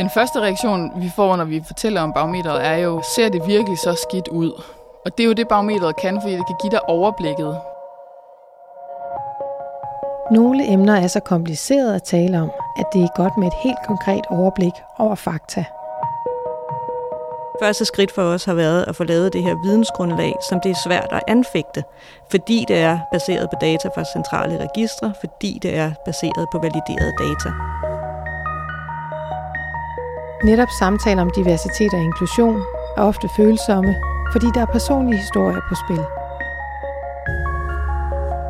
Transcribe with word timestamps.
Den 0.00 0.10
første 0.10 0.40
reaktion, 0.40 1.02
vi 1.02 1.10
får, 1.16 1.36
når 1.36 1.44
vi 1.44 1.62
fortæller 1.66 2.00
om 2.00 2.12
barometeret, 2.12 2.66
er 2.66 2.76
jo, 2.76 3.02
ser 3.16 3.28
det 3.28 3.46
virkelig 3.46 3.78
så 3.78 4.06
skidt 4.08 4.28
ud? 4.28 4.62
Og 5.04 5.18
det 5.18 5.24
er 5.24 5.26
jo 5.26 5.32
det, 5.32 5.48
barometeret 5.48 5.96
kan, 5.96 6.20
fordi 6.20 6.36
det 6.36 6.46
kan 6.46 6.56
give 6.62 6.70
dig 6.70 6.88
overblikket. 6.88 7.58
Nogle 10.30 10.72
emner 10.72 10.96
er 10.96 11.06
så 11.06 11.20
komplicerede 11.20 11.94
at 11.94 12.02
tale 12.02 12.40
om, 12.40 12.50
at 12.76 12.84
det 12.92 13.02
er 13.02 13.16
godt 13.16 13.32
med 13.38 13.46
et 13.46 13.54
helt 13.62 13.78
konkret 13.86 14.24
overblik 14.30 14.72
over 14.98 15.14
fakta. 15.14 15.64
Første 17.62 17.84
skridt 17.84 18.12
for 18.12 18.22
os 18.22 18.44
har 18.44 18.54
været 18.54 18.84
at 18.88 18.96
få 18.96 19.04
lavet 19.04 19.32
det 19.32 19.42
her 19.42 19.54
vidensgrundlag, 19.64 20.34
som 20.48 20.60
det 20.60 20.70
er 20.70 20.80
svært 20.86 21.08
at 21.12 21.22
anfægte, 21.28 21.84
fordi 22.30 22.64
det 22.68 22.78
er 22.78 22.98
baseret 23.12 23.50
på 23.50 23.56
data 23.60 23.88
fra 23.88 24.04
centrale 24.04 24.68
registre, 24.68 25.12
fordi 25.20 25.58
det 25.62 25.76
er 25.76 25.90
baseret 26.06 26.46
på 26.52 26.58
validerede 26.58 27.12
data. 27.18 27.50
Netop 30.44 30.68
samtaler 30.78 31.22
om 31.22 31.30
diversitet 31.30 31.94
og 31.94 32.02
inklusion 32.02 32.62
er 32.96 33.02
ofte 33.02 33.28
følsomme, 33.36 33.94
fordi 34.32 34.46
der 34.54 34.60
er 34.60 34.66
personlige 34.66 35.18
historier 35.18 35.60
på 35.68 35.74
spil. 35.74 36.04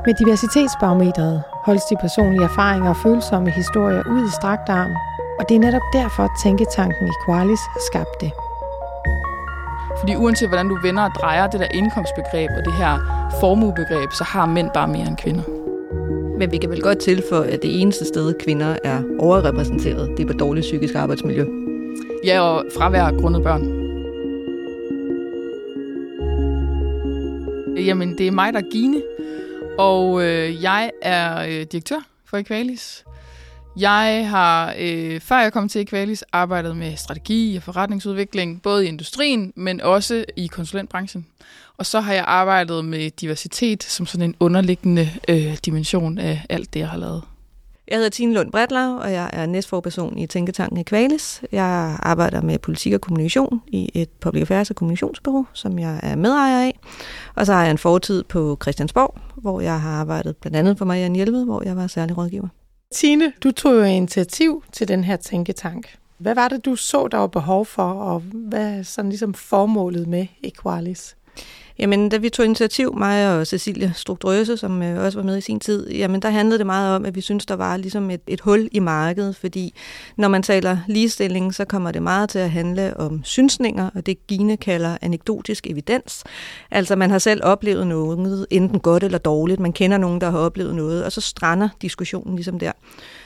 Med 0.07 0.15
diversitetsbarometeret 0.15 1.43
holdes 1.65 1.85
de 1.91 1.97
personlige 2.01 2.45
erfaringer 2.45 2.91
og 2.91 2.97
følsomme 2.97 3.51
historier 3.51 4.03
ud 4.11 4.27
i 4.29 4.31
strakt 4.31 4.69
arm, 4.69 4.93
og 5.39 5.49
det 5.49 5.55
er 5.55 5.61
netop 5.61 5.87
derfor, 5.93 6.23
at 6.23 6.31
Tænketanken 6.43 7.07
i 7.07 7.15
Qualis 7.25 7.61
har 7.75 7.83
skabt 7.91 8.21
det. 8.21 8.33
Fordi 10.01 10.17
uanset 10.17 10.49
hvordan 10.49 10.69
du 10.69 10.79
vender 10.83 11.03
og 11.03 11.11
drejer 11.21 11.47
det 11.47 11.61
der 11.61 11.69
indkomstbegreb 11.75 12.51
og 12.59 12.65
det 12.65 12.73
her 12.73 12.93
formuebegreb, 13.41 14.13
så 14.13 14.25
har 14.25 14.47
mænd 14.47 14.71
bare 14.75 14.89
mere 14.89 15.07
end 15.09 15.17
kvinder. 15.17 15.43
Men 16.39 16.53
vi 16.53 16.57
kan 16.59 16.71
vel 16.71 16.83
godt 16.83 16.99
tilføje, 16.99 17.49
at 17.49 17.63
det 17.63 17.81
eneste 17.81 18.05
sted, 18.05 18.35
kvinder 18.45 18.77
er 18.85 19.03
overrepræsenteret, 19.19 20.11
det 20.17 20.23
er 20.23 20.33
på 20.33 20.39
dårligt 20.39 20.65
psykisk 20.65 20.95
arbejdsmiljø. 20.95 21.60
Ja, 22.25 22.41
og 22.41 22.67
fravær 22.77 23.11
grundet 23.21 23.43
børn. 23.43 23.63
Jamen, 27.87 28.19
det 28.19 28.27
er 28.27 28.31
mig, 28.31 28.53
der 28.53 28.59
er 28.59 28.71
Gine, 28.73 29.03
og 29.79 30.23
øh, 30.23 30.63
jeg 30.63 30.91
er 31.03 31.43
øh, 31.43 31.67
direktør 31.73 32.07
for 32.25 32.37
Equalis. 32.37 33.05
Jeg 33.77 34.29
har, 34.29 34.75
øh, 34.79 35.21
før 35.21 35.41
jeg 35.41 35.53
kom 35.53 35.69
til 35.69 35.81
Equalis, 35.81 36.25
arbejdet 36.33 36.77
med 36.77 36.97
strategi 36.97 37.57
og 37.57 37.63
forretningsudvikling, 37.63 38.63
både 38.63 38.85
i 38.85 38.89
industrien, 38.89 39.53
men 39.57 39.81
også 39.81 40.25
i 40.37 40.47
konsulentbranchen. 40.47 41.27
Og 41.77 41.87
så 41.87 42.01
har 42.01 42.13
jeg 42.13 42.25
arbejdet 42.27 42.85
med 42.85 43.11
diversitet 43.11 43.83
som 43.83 44.07
sådan 44.07 44.29
en 44.29 44.35
underliggende 44.41 45.11
øh, 45.29 45.57
dimension 45.65 46.19
af 46.19 46.47
alt 46.49 46.75
det, 46.75 46.81
jeg 46.81 46.89
har 46.89 46.99
lavet. 46.99 47.23
Jeg 47.91 47.99
hedder 47.99 48.11
Tine 48.11 48.35
Lund 48.35 48.53
Bretler, 48.53 48.95
og 48.95 49.13
jeg 49.13 49.31
er 49.33 49.47
næstforperson 49.47 50.19
i 50.19 50.27
Tænketanken 50.27 50.79
Equalis. 50.79 51.43
Jeg 51.53 51.97
arbejder 52.03 52.41
med 52.43 52.59
politik 52.59 52.93
og 52.93 53.01
kommunikation 53.01 53.63
i 53.67 53.91
et 53.95 54.09
public 54.09 54.41
affairs 54.41 54.71
og 54.71 54.77
kommunikationsbureau, 54.77 55.47
som 55.53 55.79
jeg 55.79 56.01
er 56.03 56.17
medejer 56.17 56.67
af. 56.67 56.79
Og 57.35 57.47
så 57.47 57.53
har 57.53 57.63
jeg 57.63 57.71
en 57.71 57.79
fortid 57.79 58.25
på 58.25 58.59
Christiansborg, 58.63 59.19
hvor 59.37 59.61
jeg 59.61 59.81
har 59.81 59.91
arbejdet 59.91 60.37
blandt 60.37 60.57
andet 60.57 60.79
for 60.79 60.85
Marianne 60.85 61.17
Hjelved, 61.17 61.45
hvor 61.45 61.63
jeg 61.65 61.77
var 61.77 61.87
særlig 61.87 62.19
rådgiver. 62.19 62.49
Tine, 62.95 63.33
du 63.45 63.51
tog 63.51 63.75
jo 63.75 63.83
initiativ 63.83 64.65
til 64.73 64.89
den 64.89 65.05
her 65.05 65.17
tænketank. 65.17 65.97
Hvad 66.19 66.35
var 66.35 66.49
det, 66.49 66.65
du 66.65 66.77
så, 66.77 67.09
der 67.09 67.19
var 67.19 67.27
behov 67.27 67.67
for, 67.67 67.93
og 67.93 68.21
hvad 68.21 68.79
er 68.79 68.83
sådan 68.83 69.09
ligesom 69.09 69.35
formålet 69.35 70.07
med 70.09 70.27
Equalis? 70.45 71.17
Jamen, 71.81 72.09
da 72.09 72.17
vi 72.17 72.29
tog 72.29 72.45
initiativ, 72.47 72.95
mig 72.99 73.39
og 73.39 73.47
Cecilia 73.47 73.93
Strukturøse, 73.95 74.57
som 74.57 74.83
øh, 74.83 75.05
også 75.05 75.19
var 75.19 75.25
med 75.25 75.39
i 75.39 75.41
sin 75.41 75.61
tid, 75.61 75.91
jamen 75.91 76.23
der 76.23 76.31
handlede 76.31 76.59
det 76.59 76.67
meget 76.67 76.97
om, 76.97 77.05
at 77.05 77.15
vi 77.15 77.21
synes 77.21 77.47
der 77.47 77.57
var 77.57 77.77
ligesom 77.77 78.11
et, 78.11 78.21
et 78.27 78.41
hul 78.41 78.69
i 78.73 78.79
markedet, 78.79 79.37
fordi 79.37 79.75
når 80.17 80.29
man 80.29 80.43
taler 80.43 80.79
ligestilling, 80.87 81.55
så 81.55 81.65
kommer 81.65 81.91
det 81.91 82.03
meget 82.03 82.29
til 82.29 82.39
at 82.39 82.51
handle 82.51 82.97
om 82.97 83.25
synsninger, 83.25 83.91
og 83.95 84.07
det 84.07 84.27
Gine 84.27 84.57
kalder 84.57 84.97
anekdotisk 85.01 85.67
evidens. 85.67 86.25
Altså 86.71 86.97
man 86.97 87.11
har 87.11 87.19
selv 87.19 87.41
oplevet 87.45 87.87
noget, 87.87 88.47
enten 88.51 88.81
godt 88.81 89.05
eller 89.05 89.19
dårligt, 89.19 89.61
man 89.61 89.73
kender 89.73 89.99
nogen, 89.99 90.21
der 90.21 90.31
har 90.31 90.39
oplevet 90.39 90.75
noget, 90.75 91.05
og 91.05 91.13
så 91.13 91.21
strander 91.21 91.69
diskussionen 91.83 92.37
ligesom 92.37 92.59
der. 92.59 92.73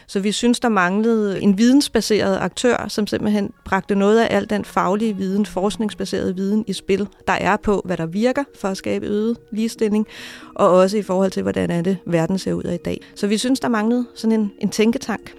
Så 0.06 0.20
vi 0.20 0.32
synes, 0.32 0.60
der 0.60 0.68
manglede 0.68 1.40
en 1.40 1.58
vidensbaseret 1.58 2.38
aktør, 2.40 2.88
som 2.88 3.06
simpelthen 3.06 3.52
bragte 3.64 3.94
noget 3.94 4.20
af 4.20 4.36
al 4.36 4.50
den 4.50 4.64
faglige 4.64 5.16
viden, 5.16 5.46
forskningsbaserede 5.46 6.36
viden 6.36 6.64
i 6.66 6.72
spil, 6.72 7.08
der 7.26 7.32
er 7.32 7.56
på, 7.56 7.82
hvad 7.84 7.96
der 7.96 8.06
virker 8.06 8.44
for 8.60 8.68
at 8.68 8.76
skabe 8.76 9.06
øget 9.06 9.36
ligestilling, 9.52 10.06
og 10.54 10.70
også 10.70 10.96
i 10.96 11.02
forhold 11.02 11.30
til, 11.30 11.42
hvordan 11.42 11.70
er 11.70 11.82
det, 11.82 11.96
verden 12.06 12.38
ser 12.38 12.52
ud 12.52 12.62
af 12.62 12.74
i 12.74 12.82
dag. 12.84 13.00
Så 13.14 13.26
vi 13.26 13.38
synes, 13.38 13.60
der 13.60 13.68
manglede 13.68 14.06
sådan 14.14 14.40
en, 14.40 14.52
en 14.58 14.68
tænketank. 14.68 15.34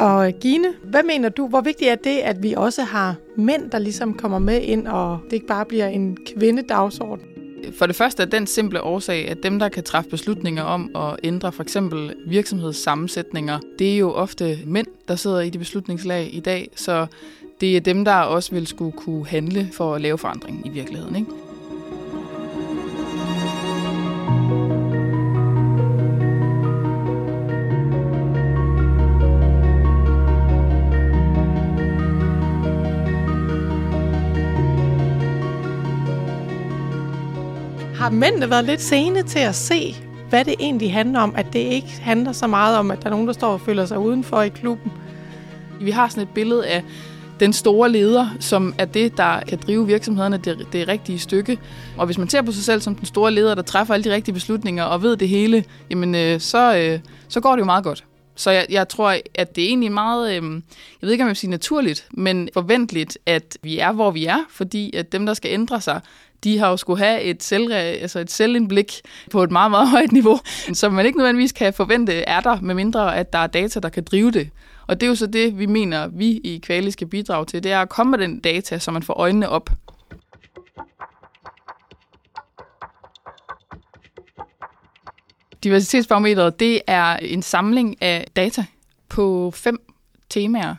Og 0.00 0.32
Gine, 0.40 0.68
hvad 0.84 1.02
mener 1.02 1.28
du, 1.28 1.48
hvor 1.48 1.60
vigtigt 1.60 1.90
er 1.90 1.94
det, 1.94 2.18
at 2.18 2.42
vi 2.42 2.54
også 2.56 2.82
har 2.82 3.16
mænd, 3.36 3.70
der 3.70 3.78
ligesom 3.78 4.14
kommer 4.14 4.38
med 4.38 4.60
ind, 4.62 4.88
og 4.88 5.18
det 5.24 5.32
ikke 5.32 5.46
bare 5.46 5.66
bliver 5.66 5.86
en 5.86 6.16
kvindedagsorden? 6.36 7.29
For 7.78 7.86
det 7.86 7.96
første 7.96 8.22
er 8.22 8.26
den 8.26 8.46
simple 8.46 8.82
årsag, 8.82 9.28
at 9.28 9.42
dem, 9.42 9.58
der 9.58 9.68
kan 9.68 9.84
træffe 9.84 10.10
beslutninger 10.10 10.62
om 10.62 10.96
at 10.96 11.16
ændre 11.22 11.52
for 11.52 11.62
eksempel 11.62 12.14
virksomhedssammensætninger, 12.26 13.58
det 13.78 13.92
er 13.92 13.98
jo 13.98 14.12
ofte 14.12 14.58
mænd, 14.66 14.86
der 15.08 15.16
sidder 15.16 15.40
i 15.40 15.50
de 15.50 15.58
beslutningslag 15.58 16.34
i 16.34 16.40
dag, 16.40 16.70
så 16.76 17.06
det 17.60 17.76
er 17.76 17.80
dem, 17.80 18.04
der 18.04 18.14
også 18.14 18.52
vil 18.52 18.66
skulle 18.66 18.92
kunne 18.92 19.26
handle 19.26 19.68
for 19.72 19.94
at 19.94 20.00
lave 20.00 20.18
forandring 20.18 20.66
i 20.66 20.68
virkeligheden. 20.68 21.16
Ikke? 21.16 21.49
Har 38.10 38.16
mændene 38.16 38.50
været 38.50 38.64
lidt 38.64 38.80
sene 38.80 39.22
til 39.22 39.38
at 39.38 39.54
se, 39.54 39.96
hvad 40.28 40.44
det 40.44 40.54
egentlig 40.60 40.92
handler 40.92 41.20
om? 41.20 41.34
At 41.36 41.46
det 41.52 41.58
ikke 41.58 42.00
handler 42.00 42.32
så 42.32 42.46
meget 42.46 42.78
om, 42.78 42.90
at 42.90 42.98
der 42.98 43.06
er 43.06 43.10
nogen, 43.10 43.26
der 43.26 43.32
står 43.32 43.52
og 43.52 43.60
føler 43.60 43.86
sig 43.86 43.98
udenfor 43.98 44.42
i 44.42 44.48
klubben? 44.48 44.92
Vi 45.80 45.90
har 45.90 46.08
sådan 46.08 46.22
et 46.22 46.28
billede 46.28 46.66
af 46.66 46.84
den 47.40 47.52
store 47.52 47.90
leder, 47.90 48.28
som 48.40 48.74
er 48.78 48.84
det, 48.84 49.16
der 49.16 49.40
kan 49.40 49.58
drive 49.66 49.86
virksomhederne 49.86 50.36
det, 50.36 50.66
det 50.72 50.88
rigtige 50.88 51.18
stykke. 51.18 51.58
Og 51.96 52.06
hvis 52.06 52.18
man 52.18 52.28
ser 52.28 52.42
på 52.42 52.52
sig 52.52 52.64
selv 52.64 52.80
som 52.80 52.94
den 52.94 53.06
store 53.06 53.32
leder, 53.32 53.54
der 53.54 53.62
træffer 53.62 53.94
alle 53.94 54.04
de 54.04 54.14
rigtige 54.14 54.34
beslutninger 54.34 54.84
og 54.84 55.02
ved 55.02 55.16
det 55.16 55.28
hele, 55.28 55.64
jamen 55.90 56.14
øh, 56.14 56.40
så, 56.40 56.76
øh, 56.76 57.00
så 57.28 57.40
går 57.40 57.52
det 57.52 57.60
jo 57.60 57.64
meget 57.64 57.84
godt. 57.84 58.04
Så 58.40 58.50
jeg, 58.50 58.66
jeg 58.70 58.88
tror, 58.88 59.16
at 59.34 59.56
det 59.56 59.64
er 59.64 59.68
egentlig 59.68 59.92
meget, 59.92 60.28
øh, 60.28 60.52
jeg 60.52 60.62
ved 61.00 61.12
ikke, 61.12 61.22
om 61.22 61.26
jeg 61.26 61.30
vil 61.30 61.36
sige 61.36 61.50
naturligt, 61.50 62.06
men 62.10 62.48
forventeligt, 62.52 63.18
at 63.26 63.58
vi 63.62 63.78
er, 63.78 63.92
hvor 63.92 64.10
vi 64.10 64.26
er, 64.26 64.44
fordi 64.50 64.96
at 64.96 65.12
dem, 65.12 65.26
der 65.26 65.34
skal 65.34 65.50
ændre 65.50 65.80
sig, 65.80 66.00
de 66.44 66.58
har 66.58 66.68
jo 66.68 66.76
skulle 66.76 67.04
have 67.04 67.22
et, 67.22 67.42
selv, 67.42 67.72
altså 67.72 68.18
et 68.18 68.30
selvindblik 68.30 69.00
på 69.30 69.42
et 69.42 69.50
meget, 69.50 69.70
meget 69.70 69.88
højt 69.96 70.12
niveau, 70.12 70.40
som 70.72 70.92
man 70.92 71.06
ikke 71.06 71.18
nødvendigvis 71.18 71.52
kan 71.52 71.72
forvente 71.72 72.12
er 72.12 72.40
der, 72.40 72.60
medmindre 72.60 73.16
at 73.16 73.32
der 73.32 73.38
er 73.38 73.46
data, 73.46 73.80
der 73.80 73.88
kan 73.88 74.04
drive 74.04 74.30
det. 74.30 74.50
Og 74.86 75.00
det 75.00 75.06
er 75.06 75.08
jo 75.08 75.14
så 75.14 75.26
det, 75.26 75.58
vi 75.58 75.66
mener, 75.66 76.08
vi 76.08 76.26
i 76.26 76.60
Kvali 76.62 76.90
skal 76.90 77.06
bidrage 77.06 77.46
til, 77.46 77.62
det 77.62 77.72
er 77.72 77.80
at 77.80 77.88
komme 77.88 78.10
med 78.10 78.18
den 78.18 78.40
data, 78.40 78.78
så 78.78 78.90
man 78.90 79.02
får 79.02 79.14
øjnene 79.14 79.48
op. 79.48 79.70
Diversitetsbarometeret, 85.64 86.60
det 86.60 86.80
er 86.86 87.16
en 87.16 87.42
samling 87.42 88.02
af 88.02 88.26
data 88.36 88.64
på 89.08 89.52
fem 89.54 89.78
temaer. 90.30 90.74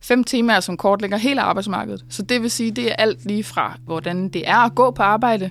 Fem 0.00 0.24
temaer, 0.24 0.60
som 0.60 0.76
kortlægger 0.76 1.16
hele 1.16 1.40
arbejdsmarkedet. 1.40 2.04
Så 2.08 2.22
det 2.22 2.42
vil 2.42 2.50
sige, 2.50 2.70
det 2.70 2.90
er 2.90 2.94
alt 2.94 3.26
lige 3.26 3.44
fra, 3.44 3.76
hvordan 3.84 4.28
det 4.28 4.48
er 4.48 4.56
at 4.56 4.74
gå 4.74 4.90
på 4.90 5.02
arbejde, 5.02 5.50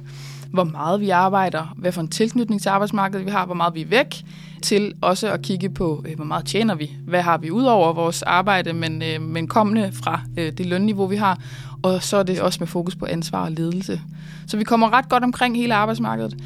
hvor 0.50 0.64
meget 0.64 1.02
vi 1.02 1.10
arbejder, 1.10 1.74
hvad 1.78 1.92
for 1.92 2.02
en 2.02 2.08
tilknytning 2.08 2.62
til 2.62 2.70
arbejdsmarkedet 2.70 3.26
vi 3.26 3.32
har, 3.32 3.46
hvor 3.46 3.56
meget 3.56 3.76
vi 3.76 3.82
er 3.82 3.86
væk, 3.86 4.16
til 4.62 4.94
også 5.02 5.32
at 5.32 5.42
kigge 5.42 5.70
på, 5.70 6.06
øh, 6.08 6.16
hvor 6.16 6.26
meget 6.26 6.46
tjener 6.46 6.76
vi, 6.76 6.92
hvad 7.08 7.22
har 7.22 7.38
vi 7.38 7.52
ud 7.52 7.64
over 7.64 7.94
vores 7.94 8.22
arbejde, 8.22 8.74
men, 8.74 9.02
øh, 9.02 9.22
men 9.22 9.48
kommende 9.48 9.92
fra 9.92 10.22
øh, 10.38 10.52
det 10.52 10.66
lønniveau, 10.66 11.08
vi 11.08 11.16
har, 11.16 11.40
og 11.84 12.04
så 12.04 12.18
er 12.18 12.24
det 12.24 12.42
også 12.42 12.58
med 12.60 12.68
fokus 12.68 12.96
på 12.96 13.06
ansvar 13.06 13.44
og 13.44 13.52
ledelse. 13.52 14.02
Så 14.48 14.58
vi 14.58 14.64
kommer 14.64 14.94
ret 14.94 15.10
godt 15.10 15.24
omkring 15.24 15.58
hele 15.58 15.76
arbejdsmarkedet. 15.76 16.38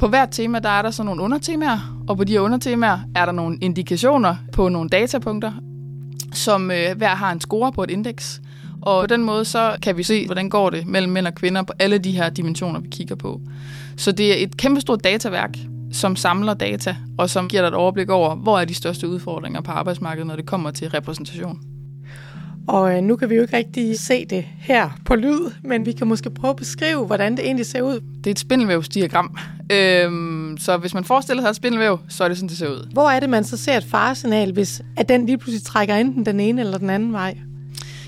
På 0.00 0.08
hvert 0.08 0.30
tema, 0.30 0.58
der 0.58 0.68
er 0.68 0.82
der 0.82 0.90
så 0.90 1.02
nogle 1.02 1.22
undertemaer, 1.22 2.02
og 2.08 2.16
på 2.16 2.24
de 2.24 2.32
her 2.32 2.40
undertemaer 2.40 2.98
er 3.14 3.24
der 3.24 3.32
nogle 3.32 3.58
indikationer 3.60 4.36
på 4.52 4.68
nogle 4.68 4.88
datapunkter, 4.88 5.52
som 6.32 6.70
øh, 6.70 6.96
hver 6.96 7.14
har 7.14 7.32
en 7.32 7.40
score 7.40 7.72
på 7.72 7.82
et 7.82 7.90
indeks. 7.90 8.40
Og 8.82 9.02
på 9.02 9.06
den 9.06 9.24
måde, 9.24 9.44
så 9.44 9.76
kan 9.82 9.96
vi 9.96 10.02
se, 10.02 10.26
hvordan 10.26 10.48
går 10.48 10.70
det 10.70 10.86
mellem 10.86 11.12
mænd 11.12 11.26
og 11.26 11.34
kvinder 11.34 11.62
på 11.62 11.72
alle 11.78 11.98
de 11.98 12.12
her 12.12 12.30
dimensioner, 12.30 12.80
vi 12.80 12.88
kigger 12.88 13.14
på. 13.14 13.40
Så 13.96 14.12
det 14.12 14.32
er 14.32 14.44
et 14.44 14.56
kæmpestort 14.56 15.04
dataværk, 15.04 15.56
som 15.92 16.16
samler 16.16 16.54
data, 16.54 16.96
og 17.18 17.30
som 17.30 17.48
giver 17.48 17.62
dig 17.62 17.68
et 17.68 17.74
overblik 17.74 18.10
over, 18.10 18.34
hvor 18.34 18.58
er 18.58 18.64
de 18.64 18.74
største 18.74 19.08
udfordringer 19.08 19.60
på 19.60 19.70
arbejdsmarkedet, 19.70 20.26
når 20.26 20.36
det 20.36 20.46
kommer 20.46 20.70
til 20.70 20.90
repræsentation. 20.90 21.60
Og 22.70 22.96
øh, 22.96 23.02
nu 23.02 23.16
kan 23.16 23.30
vi 23.30 23.34
jo 23.34 23.42
ikke 23.42 23.56
rigtig 23.56 24.00
se 24.00 24.24
det 24.24 24.44
her 24.58 24.90
på 25.04 25.14
lyd, 25.14 25.50
men 25.64 25.86
vi 25.86 25.92
kan 25.92 26.06
måske 26.06 26.30
prøve 26.30 26.50
at 26.50 26.56
beskrive, 26.56 27.06
hvordan 27.06 27.36
det 27.36 27.44
egentlig 27.44 27.66
ser 27.66 27.82
ud. 27.82 28.00
Det 28.24 28.26
er 28.26 28.30
et 28.30 28.38
spindelvævsdiagram. 28.38 29.36
Øhm, 29.72 30.56
så 30.58 30.76
hvis 30.76 30.94
man 30.94 31.04
forestiller 31.04 31.42
sig 31.42 31.50
et 31.50 31.56
spindelvæv, 31.56 31.98
så 32.08 32.24
er 32.24 32.28
det 32.28 32.36
sådan, 32.36 32.48
det 32.48 32.58
ser 32.58 32.68
ud. 32.68 32.88
Hvor 32.92 33.10
er 33.10 33.20
det, 33.20 33.30
man 33.30 33.44
så 33.44 33.56
ser 33.56 33.76
et 33.76 33.84
faresignal, 33.84 34.52
hvis 34.52 34.82
at 34.96 35.08
den 35.08 35.26
lige 35.26 35.38
pludselig 35.38 35.66
trækker 35.66 35.94
enten 35.94 36.26
den 36.26 36.40
ene 36.40 36.60
eller 36.60 36.78
den 36.78 36.90
anden 36.90 37.12
vej? 37.12 37.36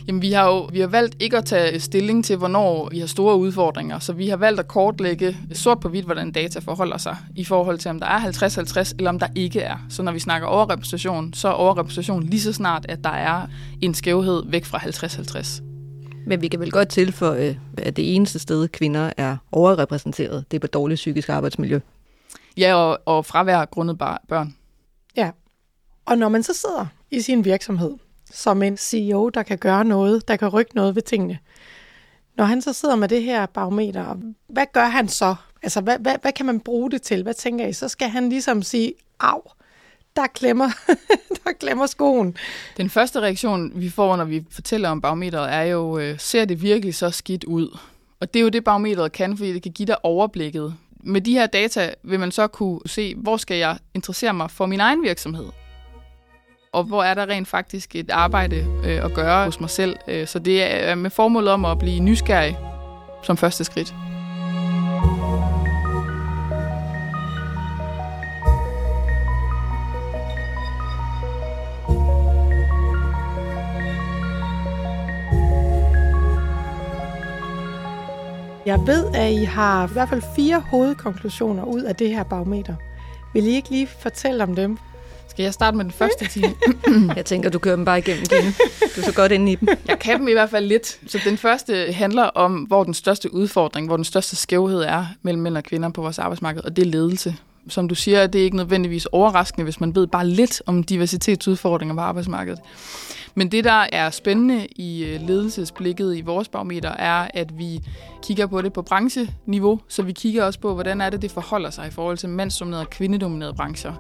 Jamen, 0.07 0.23
vi 0.23 0.33
har 0.33 0.47
jo 0.47 0.69
vi 0.73 0.81
har 0.81 0.87
valgt 0.87 1.17
ikke 1.21 1.37
at 1.37 1.45
tage 1.45 1.81
stilling 1.81 2.25
til, 2.25 2.37
hvornår 2.37 2.89
vi 2.91 2.99
har 2.99 3.07
store 3.07 3.37
udfordringer, 3.37 3.99
så 3.99 4.13
vi 4.13 4.29
har 4.29 4.37
valgt 4.37 4.61
at 4.61 4.69
kortlægge 4.69 5.37
sort 5.53 5.81
på 5.81 5.89
hvidt, 5.89 6.05
hvordan 6.05 6.33
data 6.33 6.59
forholder 6.59 6.99
sig 6.99 7.17
i 7.37 7.45
forhold 7.45 7.79
til, 7.79 7.89
om 7.89 8.01
der 8.01 8.07
er 8.07 8.21
50-50, 8.21 8.95
eller 8.99 9.11
om 9.11 9.19
der 9.19 9.27
ikke 9.35 9.61
er. 9.61 9.77
Så 9.89 10.03
når 10.03 10.13
vi 10.13 10.19
snakker 10.19 10.49
overrepræsentation, 10.49 11.35
så 11.35 11.49
er 11.49 11.53
overrepræsentation 11.53 12.23
lige 12.23 12.41
så 12.41 12.53
snart, 12.53 12.87
at 12.89 13.05
der 13.05 13.11
er 13.11 13.47
en 13.81 13.95
skævhed 13.95 14.43
væk 14.47 14.65
fra 14.65 14.79
50-50. 14.79 15.63
Men 16.27 16.43
vi 16.43 16.49
kan 16.49 16.61
vel 16.61 16.71
godt 16.71 16.89
tilføje, 16.89 17.61
at 17.79 17.97
det 17.97 18.17
eneste 18.17 18.39
sted, 18.39 18.69
kvinder 18.69 19.13
er 19.17 19.37
overrepræsenteret, 19.53 20.45
det 20.51 20.57
er 20.57 20.61
på 20.61 20.67
dårligt 20.67 20.99
psykisk 20.99 21.29
arbejdsmiljø. 21.29 21.81
Ja, 22.57 22.75
og, 22.75 23.01
og 23.07 23.27
fravær 23.27 23.65
grundet 23.65 23.99
børn. 24.29 24.55
Ja, 25.17 25.31
og 26.07 26.19
når 26.19 26.29
man 26.29 26.43
så 26.43 26.55
sidder 26.55 26.87
i 27.11 27.21
sin 27.21 27.45
virksomhed, 27.45 27.93
som 28.33 28.63
en 28.63 28.77
CEO, 28.77 29.29
der 29.29 29.43
kan 29.43 29.59
gøre 29.59 29.85
noget, 29.85 30.29
der 30.29 30.37
kan 30.37 30.49
rykke 30.49 30.75
noget 30.75 30.95
ved 30.95 31.03
tingene. 31.03 31.39
Når 32.37 32.45
han 32.45 32.63
så 32.63 32.73
sidder 32.73 32.97
med 32.97 33.09
det 33.09 33.23
her 33.23 33.47
barometer, 33.47 34.17
hvad 34.49 34.67
gør 34.73 34.85
han 34.85 35.09
så? 35.09 35.35
Altså, 35.63 35.81
hvad, 35.81 35.99
hvad, 35.99 36.15
hvad 36.23 36.33
kan 36.33 36.47
man 36.47 36.61
bruge 36.61 36.91
det 36.91 37.03
til? 37.03 37.23
Hvad 37.23 37.35
tænker 37.35 37.67
I? 37.67 37.73
Så 37.73 37.89
skal 37.89 38.09
han 38.09 38.29
ligesom 38.29 38.63
sige, 38.63 38.95
af, 39.21 39.57
der 40.17 40.27
klemmer, 40.27 40.69
der 41.45 41.53
klemmer 41.61 41.87
skoen. 41.87 42.37
Den 42.77 42.91
første 42.91 43.21
reaktion, 43.21 43.73
vi 43.75 43.91
får, 43.91 44.17
når 44.17 44.25
vi 44.25 44.45
fortæller 44.51 44.89
om 44.89 45.01
barometeret, 45.01 45.53
er 45.53 45.63
jo, 45.63 45.99
øh, 45.99 46.19
ser 46.19 46.45
det 46.45 46.63
virkelig 46.63 46.95
så 46.95 47.11
skidt 47.11 47.45
ud? 47.45 47.79
Og 48.21 48.35
det 48.35 48.41
er 48.41 48.43
jo 48.43 48.49
det, 48.49 48.65
barometeret 48.65 49.13
kan, 49.13 49.37
fordi 49.37 49.53
det 49.53 49.63
kan 49.63 49.73
give 49.73 49.87
dig 49.87 50.05
overblikket. 50.05 50.75
Med 51.01 51.21
de 51.21 51.33
her 51.33 51.47
data 51.47 51.95
vil 52.03 52.21
man 52.21 52.33
så 52.33 52.47
kunne 52.47 52.81
se, 52.87 53.15
hvor 53.15 53.37
skal 53.37 53.57
jeg 53.57 53.79
interessere 53.95 54.35
mig 54.35 54.51
for 54.51 54.67
min 54.67 54.81
egen 54.81 55.03
virksomhed? 55.03 55.62
Og 56.73 56.85
hvor 56.85 57.03
er 57.03 57.15
der 57.15 57.27
rent 57.27 57.49
faktisk 57.49 57.97
et 57.97 58.11
arbejde 58.11 58.67
øh, 58.85 59.05
at 59.05 59.15
gøre 59.15 59.45
hos 59.45 59.61
mig 59.61 59.71
selv. 59.71 59.97
Øh, 60.09 60.27
så 60.27 60.39
det 60.39 60.63
er 60.63 60.95
med 60.95 61.11
formålet 61.11 61.51
om 61.51 61.65
at 61.65 61.79
blive 61.79 62.01
nysgerrig 62.01 62.59
som 63.23 63.37
første 63.37 63.65
skridt. 63.65 63.95
Jeg 78.67 78.79
ved, 78.87 79.05
at 79.15 79.33
I 79.33 79.45
har 79.45 79.89
i 79.89 79.93
hvert 79.93 80.09
fald 80.09 80.23
fire 80.37 80.61
hovedkonklusioner 80.61 81.65
ud 81.65 81.83
af 81.83 81.97
det 81.97 82.09
her 82.09 82.23
barometer. 82.23 82.75
Vil 83.35 83.47
I 83.47 83.51
ikke 83.51 83.71
lige 83.71 83.87
fortælle 83.87 84.43
om 84.43 84.55
dem? 84.55 84.79
Skal 85.33 85.43
jeg 85.43 85.55
starte 85.55 85.77
med 85.77 85.85
den 85.85 85.93
første 85.93 86.29
time? 86.29 86.55
jeg 87.17 87.25
tænker, 87.25 87.51
du 87.51 87.59
kører 87.59 87.77
dem 87.77 87.85
bare 87.85 87.99
igennem, 87.99 88.25
Gine. 88.27 88.55
Du 88.97 89.01
er 89.01 89.05
så 89.05 89.13
godt 89.15 89.33
inde 89.33 89.53
i 89.53 89.55
dem. 89.55 89.69
Jeg 89.89 89.99
kan 89.99 90.19
dem 90.19 90.29
i 90.29 90.33
hvert 90.33 90.51
fald 90.51 90.67
lidt. 90.67 90.99
Så 91.07 91.19
den 91.25 91.37
første 91.37 91.93
handler 91.93 92.23
om, 92.23 92.55
hvor 92.55 92.85
den 92.85 92.95
største 92.95 93.35
udfordring, 93.35 93.87
hvor 93.87 93.97
den 93.97 94.05
største 94.05 94.37
skævhed 94.37 94.83
er 94.83 95.07
mellem 95.23 95.43
mænd 95.43 95.57
og 95.57 95.65
kvinder 95.65 95.89
på 95.89 96.03
vores 96.03 96.19
arbejdsmarked, 96.19 96.65
og 96.65 96.77
det 96.77 96.87
er 96.87 96.91
ledelse. 96.91 97.37
Som 97.69 97.89
du 97.89 97.95
siger, 97.95 98.27
det 98.27 98.41
er 98.41 98.45
ikke 98.45 98.57
nødvendigvis 98.57 99.07
overraskende, 99.07 99.65
hvis 99.65 99.81
man 99.81 99.95
ved 99.95 100.07
bare 100.07 100.27
lidt 100.27 100.63
om 100.67 100.83
diversitetsudfordringer 100.83 101.95
på 101.95 102.01
arbejdsmarkedet. 102.01 102.61
Men 103.35 103.53
det, 103.53 103.65
der 103.65 103.87
er 103.93 104.11
spændende 104.11 104.67
i 104.67 105.05
øh, 105.05 105.21
ledelsesblikket 105.29 106.17
i 106.17 106.21
vores 106.21 106.49
barometer, 106.49 106.91
er, 106.91 107.29
at 107.35 107.59
vi 107.59 107.81
kigger 108.23 108.47
på 108.47 108.63
det 108.63 108.73
på 108.73 108.83
brancheniveau, 108.83 109.81
så 109.89 110.03
vi 110.03 110.13
kigger 110.13 110.45
også 110.45 110.61
på, 110.61 110.75
hvordan 110.75 111.01
er 111.01 111.11
det, 111.11 111.23
det 111.23 111.31
forholder 111.31 111.71
sig 111.71 111.89
i 111.89 111.91
forhold 111.91 112.17
til 112.17 112.29
mandsdominerede 112.29 112.85
og 112.85 112.91
kvindedominerede 112.91 113.55
brancher. 113.55 113.93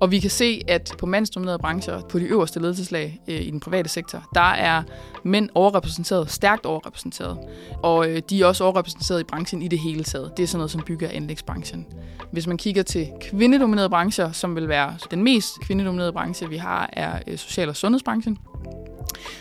Og 0.00 0.10
vi 0.10 0.18
kan 0.18 0.30
se, 0.30 0.62
at 0.68 0.94
på 0.98 1.06
mandsdominerede 1.06 1.58
brancher, 1.58 2.00
på 2.00 2.18
de 2.18 2.24
øverste 2.24 2.60
ledelseslag 2.60 3.20
øh, 3.28 3.40
i 3.40 3.50
den 3.50 3.60
private 3.60 3.88
sektor, 3.88 4.28
der 4.34 4.40
er 4.40 4.82
mænd 5.22 5.48
overrepræsenteret, 5.54 6.30
stærkt 6.30 6.66
overrepræsenteret. 6.66 7.38
Og 7.82 8.08
øh, 8.10 8.22
de 8.30 8.42
er 8.42 8.46
også 8.46 8.64
overrepræsenteret 8.64 9.20
i 9.20 9.24
branchen 9.24 9.62
i 9.62 9.68
det 9.68 9.78
hele 9.78 10.04
taget. 10.04 10.32
Det 10.36 10.42
er 10.42 10.46
sådan 10.46 10.58
noget 10.58 10.70
som 10.70 10.82
bygger- 10.86 11.08
anlægsbranchen. 11.08 11.86
Hvis 12.30 12.46
man 12.46 12.56
kigger 12.56 12.82
til 12.82 13.08
kvindedominerede 13.20 13.90
brancher, 13.90 14.32
som 14.32 14.56
vil 14.56 14.68
være 14.68 14.94
den 15.10 15.22
mest 15.22 15.60
kvindedominerede 15.60 16.12
branche, 16.12 16.48
vi 16.48 16.56
har, 16.56 16.90
er 16.92 17.18
øh, 17.26 17.38
social- 17.38 17.68
og 17.68 17.76
sundhedsbranchen 17.76 18.38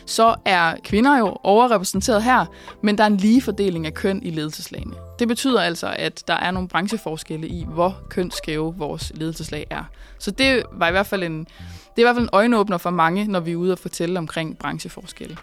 så 0.07 0.35
er 0.45 0.75
kvinder 0.83 1.17
jo 1.17 1.37
overrepræsenteret 1.43 2.23
her, 2.23 2.45
men 2.83 2.97
der 2.97 3.03
er 3.03 3.07
en 3.07 3.17
lige 3.17 3.41
fordeling 3.41 3.85
af 3.85 3.93
køn 3.93 4.23
i 4.23 4.29
ledelseslagene. 4.29 4.95
Det 5.19 5.27
betyder 5.27 5.61
altså, 5.61 5.93
at 5.97 6.23
der 6.27 6.33
er 6.33 6.51
nogle 6.51 6.67
brancheforskelle 6.67 7.47
i, 7.47 7.65
hvor 7.69 7.97
kønsskæve 8.09 8.75
vores 8.77 9.11
ledelseslag 9.15 9.67
er. 9.69 9.83
Så 10.19 10.31
det 10.31 10.63
var 10.71 10.87
i 10.87 10.91
hvert 10.91 11.07
fald 11.07 11.23
en, 11.23 11.39
det 11.39 11.97
er 11.97 12.01
i 12.01 12.03
hvert 12.03 12.15
fald 12.15 12.23
en 12.23 12.29
øjenåbner 12.33 12.77
for 12.77 12.89
mange, 12.89 13.27
når 13.27 13.39
vi 13.39 13.51
er 13.51 13.55
ude 13.55 13.71
og 13.71 13.79
fortælle 13.79 14.19
omkring 14.19 14.57
brancheforskelle. 14.57 15.37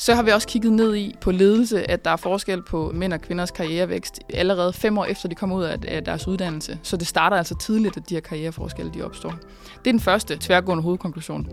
Så 0.00 0.14
har 0.14 0.22
vi 0.22 0.30
også 0.30 0.48
kigget 0.48 0.72
ned 0.72 0.96
i 0.96 1.14
på 1.20 1.30
ledelse, 1.30 1.90
at 1.90 2.04
der 2.04 2.10
er 2.10 2.16
forskel 2.16 2.62
på 2.62 2.90
mænd 2.94 3.12
og 3.12 3.20
kvinders 3.20 3.50
karrierevækst 3.50 4.20
allerede 4.34 4.72
fem 4.72 4.98
år 4.98 5.04
efter 5.04 5.28
de 5.28 5.34
kommer 5.34 5.56
ud 5.56 5.62
af 5.62 6.04
deres 6.04 6.28
uddannelse. 6.28 6.78
Så 6.82 6.96
det 6.96 7.06
starter 7.06 7.36
altså 7.36 7.58
tidligt, 7.58 7.96
at 7.96 8.08
de 8.08 8.14
her 8.14 8.20
karriereforskelle 8.20 8.92
de 8.94 9.02
opstår. 9.02 9.30
Det 9.30 9.86
er 9.86 9.92
den 9.92 10.00
første 10.00 10.36
tværgående 10.40 10.82
hovedkonklusion. 10.82 11.48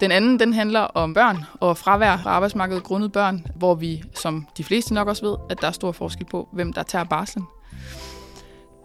Den 0.00 0.12
anden, 0.12 0.40
den 0.40 0.52
handler 0.52 0.80
om 0.80 1.14
børn 1.14 1.44
og 1.60 1.76
fravær 1.76 2.16
fra 2.16 2.30
arbejdsmarkedet 2.30 2.82
grundet 2.82 3.12
børn, 3.12 3.46
hvor 3.54 3.74
vi, 3.74 4.02
som 4.14 4.46
de 4.56 4.64
fleste 4.64 4.94
nok 4.94 5.08
også 5.08 5.26
ved, 5.26 5.36
at 5.50 5.60
der 5.60 5.66
er 5.66 5.72
stor 5.72 5.92
forskel 5.92 6.26
på, 6.30 6.48
hvem 6.52 6.72
der 6.72 6.82
tager 6.82 7.04
barslen. 7.04 7.44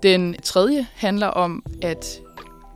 Den 0.03 0.35
tredje 0.43 0.88
handler 0.95 1.27
om, 1.27 1.63
at 1.81 2.19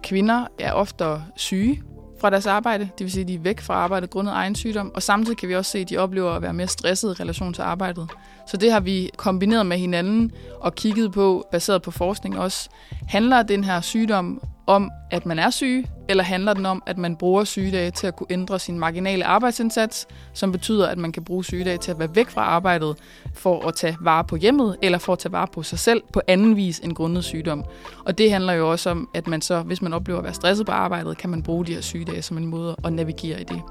kvinder 0.03 0.45
er 0.59 0.73
oftere 0.73 1.23
syge 1.35 1.83
fra 2.21 2.29
deres 2.29 2.47
arbejde, 2.47 2.83
det 2.83 3.03
vil 3.03 3.11
sige, 3.11 3.21
at 3.21 3.27
de 3.27 3.35
er 3.35 3.39
væk 3.39 3.61
fra 3.61 3.73
arbejdet 3.73 4.09
grundet 4.09 4.33
egen 4.33 4.55
sygdom, 4.55 4.91
og 4.95 5.03
samtidig 5.03 5.37
kan 5.37 5.49
vi 5.49 5.55
også 5.55 5.71
se, 5.71 5.79
at 5.79 5.89
de 5.89 5.97
oplever 5.97 6.31
at 6.31 6.41
være 6.41 6.53
mere 6.53 6.67
stressede 6.67 7.11
i 7.11 7.21
relation 7.21 7.53
til 7.53 7.61
arbejdet. 7.61 8.09
Så 8.47 8.57
det 8.57 8.71
har 8.71 8.79
vi 8.79 9.09
kombineret 9.17 9.65
med 9.65 9.77
hinanden 9.77 10.31
og 10.59 10.75
kigget 10.75 11.11
på, 11.11 11.47
baseret 11.51 11.81
på 11.81 11.91
forskning 11.91 12.39
også. 12.39 12.69
Handler 13.07 13.43
den 13.43 13.63
her 13.63 13.81
sygdom 13.81 14.41
om, 14.67 14.91
at 15.11 15.25
man 15.25 15.39
er 15.39 15.49
syg, 15.49 15.85
eller 16.11 16.23
handler 16.23 16.53
den 16.53 16.65
om, 16.65 16.83
at 16.85 16.97
man 16.97 17.15
bruger 17.15 17.43
sygedage 17.43 17.91
til 17.91 18.07
at 18.07 18.15
kunne 18.15 18.27
ændre 18.29 18.59
sin 18.59 18.79
marginale 18.79 19.25
arbejdsindsats, 19.25 20.07
som 20.33 20.51
betyder, 20.51 20.87
at 20.87 20.97
man 20.97 21.11
kan 21.11 21.23
bruge 21.23 21.45
sygedage 21.45 21.77
til 21.77 21.91
at 21.91 21.99
være 21.99 22.15
væk 22.15 22.29
fra 22.29 22.41
arbejdet 22.41 22.97
for 23.33 23.67
at 23.67 23.75
tage 23.75 23.97
vare 24.01 24.23
på 24.23 24.35
hjemmet, 24.35 24.77
eller 24.81 24.97
for 24.97 25.13
at 25.13 25.19
tage 25.19 25.31
vare 25.31 25.47
på 25.47 25.63
sig 25.63 25.79
selv 25.79 26.01
på 26.13 26.21
anden 26.27 26.55
vis 26.55 26.79
end 26.79 26.95
grundet 26.95 27.23
sygdom. 27.23 27.63
Og 28.05 28.17
det 28.17 28.31
handler 28.31 28.53
jo 28.53 28.71
også 28.71 28.89
om, 28.89 29.09
at 29.13 29.27
man 29.27 29.41
så, 29.41 29.61
hvis 29.61 29.81
man 29.81 29.93
oplever 29.93 30.19
at 30.19 30.23
være 30.23 30.33
stresset 30.33 30.65
på 30.65 30.71
arbejdet, 30.71 31.17
kan 31.17 31.29
man 31.29 31.43
bruge 31.43 31.65
de 31.65 31.73
her 31.73 31.81
sygedage 31.81 32.21
som 32.21 32.37
en 32.37 32.45
måde 32.45 32.75
at 32.83 32.93
navigere 32.93 33.41
i 33.41 33.43
det. 33.43 33.61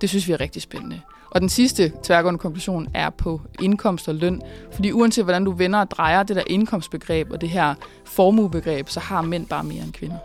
Det 0.00 0.08
synes 0.08 0.28
vi 0.28 0.32
er 0.32 0.40
rigtig 0.40 0.62
spændende. 0.62 1.00
Og 1.30 1.40
den 1.40 1.48
sidste 1.48 1.92
tværgående 2.02 2.38
konklusion 2.38 2.88
er 2.94 3.10
på 3.10 3.40
indkomst 3.62 4.08
og 4.08 4.14
løn. 4.14 4.42
Fordi 4.72 4.92
uanset 4.92 5.24
hvordan 5.24 5.44
du 5.44 5.50
vender 5.50 5.80
og 5.80 5.90
drejer 5.90 6.22
det 6.22 6.36
der 6.36 6.42
indkomstbegreb 6.46 7.30
og 7.30 7.40
det 7.40 7.48
her 7.48 7.74
formuebegreb, 8.04 8.88
så 8.88 9.00
har 9.00 9.22
mænd 9.22 9.46
bare 9.46 9.64
mere 9.64 9.82
end 9.82 9.92
kvinder. 9.92 10.16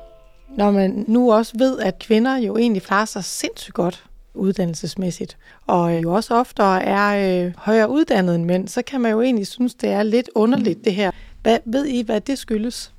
Når 0.58 0.72
man 0.72 1.06
nu 1.08 1.34
også 1.34 1.54
ved, 1.58 1.80
at 1.80 2.00
kvinder 2.00 2.38
jo 2.38 2.58
egentlig 2.58 2.84
klarer 2.84 3.06
sig 3.06 3.24
sindssygt 3.24 3.74
godt 3.74 4.04
uddannelsesmæssigt, 4.34 5.38
og 5.68 6.04
jo 6.04 6.14
også 6.14 6.36
oftere 6.36 6.84
er 6.84 7.46
øh, 7.46 7.54
højere 7.58 7.90
uddannet 7.90 8.36
end 8.36 8.46
mænd, 8.46 8.68
så 8.68 8.82
kan 8.82 9.02
man 9.02 9.12
jo 9.12 9.22
egentlig 9.22 9.48
synes, 9.48 9.76
det 9.76 9.90
er 9.90 10.04
lidt 10.04 10.30
underligt 10.36 10.86
det 10.86 10.96
her. 10.96 11.12
Hvad, 11.42 11.60
ved 11.66 11.86
I, 11.86 12.02
hvad 12.02 12.22
det 12.22 12.38
skyldes? 12.38 12.94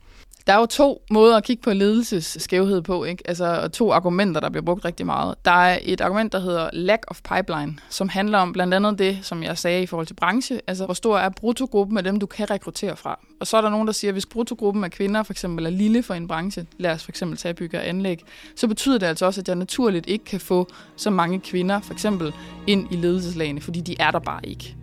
Der 0.47 0.53
er 0.53 0.59
jo 0.59 0.67
to 0.67 1.03
måder 1.11 1.37
at 1.37 1.45
kigge 1.45 1.63
på 1.63 1.73
ledelsesskævhed 1.73 2.83
på, 2.83 3.05
ikke? 3.05 3.23
Altså 3.29 3.69
to 3.69 3.93
argumenter, 3.93 4.41
der 4.41 4.51
bliver 4.51 4.65
brugt 4.65 4.85
rigtig 4.85 5.07
meget. 5.07 5.35
Der 5.45 5.51
er 5.51 5.79
et 5.83 6.01
argument, 6.01 6.33
der 6.33 6.39
hedder 6.39 6.71
lack 6.73 7.05
of 7.09 7.21
pipeline, 7.35 7.79
som 7.89 8.09
handler 8.09 8.39
om 8.39 8.53
blandt 8.53 8.75
andet 8.75 8.99
det, 8.99 9.19
som 9.23 9.43
jeg 9.43 9.59
sagde 9.59 9.83
i 9.83 9.87
forhold 9.87 10.07
til 10.07 10.15
branche, 10.15 10.61
altså 10.67 10.85
hvor 10.85 10.95
stor 10.95 11.19
er 11.19 11.29
bruttogruppen 11.29 11.99
af 11.99 12.05
dem, 12.05 12.19
du 12.19 12.27
kan 12.27 12.51
rekruttere 12.51 12.97
fra. 12.97 13.21
Og 13.41 13.47
så 13.47 13.57
er 13.57 13.61
der 13.61 13.71
nogen, 13.71 13.87
der 13.87 13.93
siger, 13.93 14.11
at 14.11 14.15
hvis 14.15 14.27
bruttogruppen 14.27 14.85
af 14.85 14.91
kvinder 14.91 15.23
for 15.23 15.33
eksempel 15.33 15.67
er 15.67 15.71
lille 15.71 16.03
for 16.03 16.15
en 16.15 16.29
branche, 16.29 16.67
lad 16.79 16.91
os 16.91 17.05
for 17.05 17.11
eksempel 17.11 17.39
tage 17.39 17.55
bygge 17.55 17.79
og 17.79 17.89
anlæg, 17.89 18.21
så 18.57 18.69
betyder 18.69 18.99
det 18.99 19.07
altså 19.07 19.27
også, 19.27 19.41
at 19.41 19.49
jeg 19.49 19.57
naturligt 19.57 20.07
ikke 20.09 20.25
kan 20.25 20.41
få 20.41 20.69
så 20.97 21.11
mange 21.11 21.41
kvinder 21.41 21.81
for 21.81 21.93
eksempel 21.93 22.33
ind 22.67 22.93
i 22.93 22.97
ledelseslagene, 22.97 23.61
fordi 23.61 23.81
de 23.81 23.97
er 24.01 24.11
der 24.11 24.19
bare 24.19 24.41
ikke. 24.45 24.77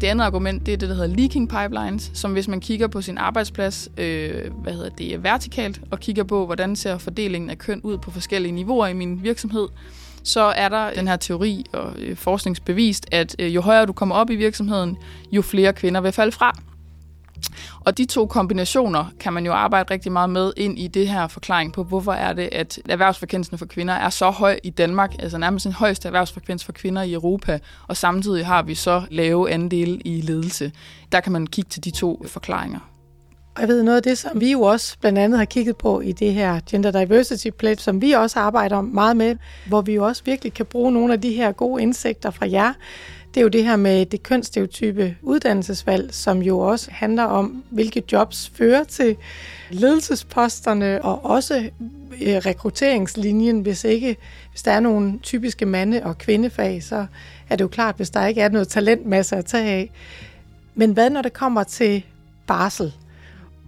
Det 0.00 0.06
andet 0.06 0.24
argument, 0.24 0.66
det 0.66 0.74
er 0.74 0.76
det, 0.76 0.88
der 0.88 0.94
hedder 0.94 1.16
leaking 1.16 1.48
pipelines, 1.48 2.10
som 2.14 2.32
hvis 2.32 2.48
man 2.48 2.60
kigger 2.60 2.86
på 2.86 3.02
sin 3.02 3.18
arbejdsplads, 3.18 3.88
øh, 3.96 4.52
hvad 4.62 4.72
hedder 4.72 4.88
det, 4.88 5.22
vertikalt, 5.22 5.80
og 5.90 6.00
kigger 6.00 6.24
på, 6.24 6.46
hvordan 6.46 6.76
ser 6.76 6.98
fordelingen 6.98 7.50
af 7.50 7.58
køn 7.58 7.80
ud 7.84 7.98
på 7.98 8.10
forskellige 8.10 8.52
niveauer 8.52 8.86
i 8.86 8.92
min 8.92 9.22
virksomhed, 9.22 9.68
så 10.22 10.40
er 10.40 10.68
der 10.68 10.90
den 10.92 11.08
her 11.08 11.16
teori 11.16 11.64
og 11.72 11.92
øh, 11.98 12.16
forskningsbevist, 12.16 13.06
at 13.12 13.36
øh, 13.38 13.54
jo 13.54 13.60
højere 13.60 13.86
du 13.86 13.92
kommer 13.92 14.14
op 14.14 14.30
i 14.30 14.36
virksomheden, 14.36 14.96
jo 15.32 15.42
flere 15.42 15.72
kvinder 15.72 16.00
vil 16.00 16.12
falde 16.12 16.32
fra. 16.32 16.58
Og 17.80 17.98
de 17.98 18.04
to 18.04 18.26
kombinationer 18.26 19.04
kan 19.20 19.32
man 19.32 19.46
jo 19.46 19.52
arbejde 19.52 19.94
rigtig 19.94 20.12
meget 20.12 20.30
med 20.30 20.52
ind 20.56 20.78
i 20.78 20.88
det 20.88 21.08
her 21.08 21.28
forklaring 21.28 21.72
på, 21.72 21.84
hvorfor 21.84 22.12
er 22.12 22.32
det, 22.32 22.48
at 22.52 22.78
erhvervsfrekvensen 22.88 23.58
for 23.58 23.66
kvinder 23.66 23.94
er 23.94 24.10
så 24.10 24.30
høj 24.30 24.58
i 24.64 24.70
Danmark, 24.70 25.14
altså 25.18 25.38
nærmest 25.38 25.66
en 25.66 25.72
højeste 25.72 26.08
erhvervsfrekvens 26.08 26.64
for 26.64 26.72
kvinder 26.72 27.02
i 27.02 27.12
Europa, 27.12 27.58
og 27.88 27.96
samtidig 27.96 28.46
har 28.46 28.62
vi 28.62 28.74
så 28.74 29.02
lave 29.10 29.50
andele 29.50 29.98
i 30.04 30.20
ledelse. 30.20 30.72
Der 31.12 31.20
kan 31.20 31.32
man 31.32 31.46
kigge 31.46 31.68
til 31.68 31.84
de 31.84 31.90
to 31.90 32.24
forklaringer. 32.26 32.80
Og 33.58 33.62
jeg 33.62 33.68
ved 33.68 33.82
noget 33.82 33.96
af 33.96 34.02
det, 34.02 34.18
som 34.18 34.40
vi 34.40 34.52
jo 34.52 34.62
også 34.62 34.96
blandt 35.00 35.18
andet 35.18 35.38
har 35.38 35.44
kigget 35.44 35.76
på 35.76 36.00
i 36.00 36.12
det 36.12 36.34
her 36.34 36.60
Gender 36.70 36.90
Diversity 36.90 37.48
Pledge, 37.58 37.82
som 37.82 38.02
vi 38.02 38.12
også 38.12 38.40
arbejder 38.40 38.80
meget 38.80 39.16
med, 39.16 39.36
hvor 39.68 39.80
vi 39.80 39.94
jo 39.94 40.06
også 40.06 40.22
virkelig 40.24 40.54
kan 40.54 40.66
bruge 40.66 40.92
nogle 40.92 41.12
af 41.12 41.20
de 41.20 41.32
her 41.32 41.52
gode 41.52 41.82
indsigter 41.82 42.30
fra 42.30 42.50
jer, 42.50 42.72
det 43.34 43.40
er 43.40 43.42
jo 43.42 43.48
det 43.48 43.64
her 43.64 43.76
med 43.76 44.06
det 44.06 44.22
kønsstereotype 44.22 45.16
uddannelsesvalg, 45.22 46.14
som 46.14 46.42
jo 46.42 46.58
også 46.58 46.90
handler 46.90 47.22
om, 47.22 47.64
hvilke 47.70 48.02
jobs 48.12 48.52
fører 48.54 48.84
til 48.84 49.16
ledelsesposterne, 49.70 51.04
og 51.04 51.24
også 51.24 51.70
øh, 52.22 52.36
rekrutteringslinjen. 52.36 53.60
Hvis 53.60 53.84
ikke, 53.84 54.16
hvis 54.50 54.62
der 54.62 54.72
er 54.72 54.80
nogle 54.80 55.18
typiske 55.22 55.66
mande- 55.66 56.04
og 56.04 56.18
kvindefag, 56.18 56.82
så 56.82 57.06
er 57.48 57.56
det 57.56 57.62
jo 57.62 57.68
klart, 57.68 57.96
hvis 57.96 58.10
der 58.10 58.26
ikke 58.26 58.40
er 58.40 58.48
noget 58.48 58.68
talentmasse 58.68 59.36
at 59.36 59.44
tage 59.44 59.70
af. 59.70 59.90
Men 60.74 60.92
hvad 60.92 61.10
når 61.10 61.22
det 61.22 61.32
kommer 61.32 61.62
til 61.62 62.04
barsel, 62.46 62.92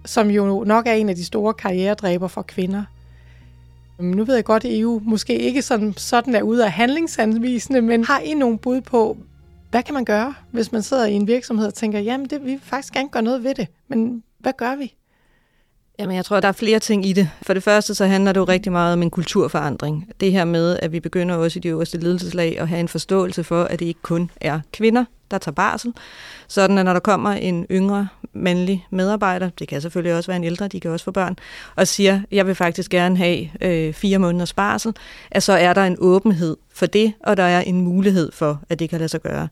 som 0.05 0.29
jo 0.29 0.63
nok 0.63 0.87
er 0.87 0.93
en 0.93 1.09
af 1.09 1.15
de 1.15 1.25
store 1.25 1.53
karrieredræber 1.53 2.27
for 2.27 2.41
kvinder? 2.41 2.83
Øhm, 3.99 4.09
nu 4.09 4.23
ved 4.23 4.35
jeg 4.35 4.43
godt, 4.43 4.65
at 4.65 4.79
EU 4.79 5.01
måske 5.05 5.39
ikke 5.39 5.61
sådan, 5.61 5.93
sådan 5.97 6.35
er 6.35 6.41
ude 6.41 6.65
af 6.65 6.71
handlingsanvisende, 6.71 7.81
men 7.81 8.03
har 8.03 8.19
I 8.19 8.33
nogle 8.33 8.57
bud 8.57 8.81
på, 8.81 9.17
hvad 9.71 9.83
kan 9.83 9.93
man 9.93 10.05
gøre, 10.05 10.33
hvis 10.51 10.71
man 10.71 10.81
sidder 10.81 11.05
i 11.05 11.13
en 11.13 11.27
virksomhed 11.27 11.67
og 11.67 11.73
tænker, 11.73 11.99
jamen 11.99 12.29
det, 12.29 12.41
vi 12.41 12.51
vil 12.51 12.59
faktisk 12.63 12.93
gerne 12.93 13.09
gøre 13.09 13.23
noget 13.23 13.43
ved 13.43 13.55
det, 13.55 13.67
men 13.87 14.23
hvad 14.39 14.53
gør 14.57 14.75
vi? 14.75 14.95
Jamen, 15.99 16.15
jeg 16.15 16.25
tror, 16.25 16.39
der 16.39 16.47
er 16.47 16.51
flere 16.51 16.79
ting 16.79 17.05
i 17.05 17.13
det. 17.13 17.29
For 17.41 17.53
det 17.53 17.63
første, 17.63 17.95
så 17.95 18.05
handler 18.05 18.31
det 18.31 18.39
jo 18.39 18.45
rigtig 18.45 18.71
meget 18.71 18.93
om 18.93 19.01
en 19.01 19.09
kulturforandring. 19.09 20.11
Det 20.19 20.31
her 20.31 20.45
med, 20.45 20.79
at 20.81 20.91
vi 20.91 20.99
begynder 20.99 21.35
også 21.35 21.59
i 21.59 21.61
de 21.61 21.67
øverste 21.67 21.97
ledelseslag 21.97 22.59
at 22.59 22.67
have 22.67 22.79
en 22.79 22.87
forståelse 22.87 23.43
for, 23.43 23.63
at 23.63 23.79
det 23.79 23.85
ikke 23.85 24.01
kun 24.01 24.31
er 24.41 24.59
kvinder, 24.73 25.05
der 25.31 25.37
tager 25.37 25.53
barsel. 25.53 25.93
Sådan 26.47 26.77
at 26.77 26.85
når 26.85 26.93
der 26.93 26.99
kommer 26.99 27.31
en 27.31 27.65
yngre 27.71 28.07
mandlig 28.33 28.87
medarbejder, 28.89 29.49
det 29.59 29.67
kan 29.67 29.81
selvfølgelig 29.81 30.15
også 30.15 30.27
være 30.27 30.37
en 30.37 30.43
ældre, 30.43 30.67
de 30.67 30.79
kan 30.79 30.91
også 30.91 31.05
få 31.05 31.11
børn, 31.11 31.35
og 31.75 31.87
siger, 31.87 32.21
jeg 32.31 32.47
vil 32.47 32.55
faktisk 32.55 32.91
gerne 32.91 33.17
have 33.17 33.49
øh, 33.61 33.93
fire 33.93 34.19
måneders 34.19 34.53
barsel, 34.53 34.93
at 35.31 35.43
så 35.43 35.53
er 35.53 35.73
der 35.73 35.83
en 35.83 35.97
åbenhed 35.99 36.57
for 36.73 36.85
det, 36.85 37.13
og 37.23 37.37
der 37.37 37.43
er 37.43 37.61
en 37.61 37.81
mulighed 37.81 38.31
for, 38.31 38.61
at 38.69 38.79
det 38.79 38.89
kan 38.89 38.99
lade 38.99 39.09
sig 39.09 39.21
gøre. 39.21 39.47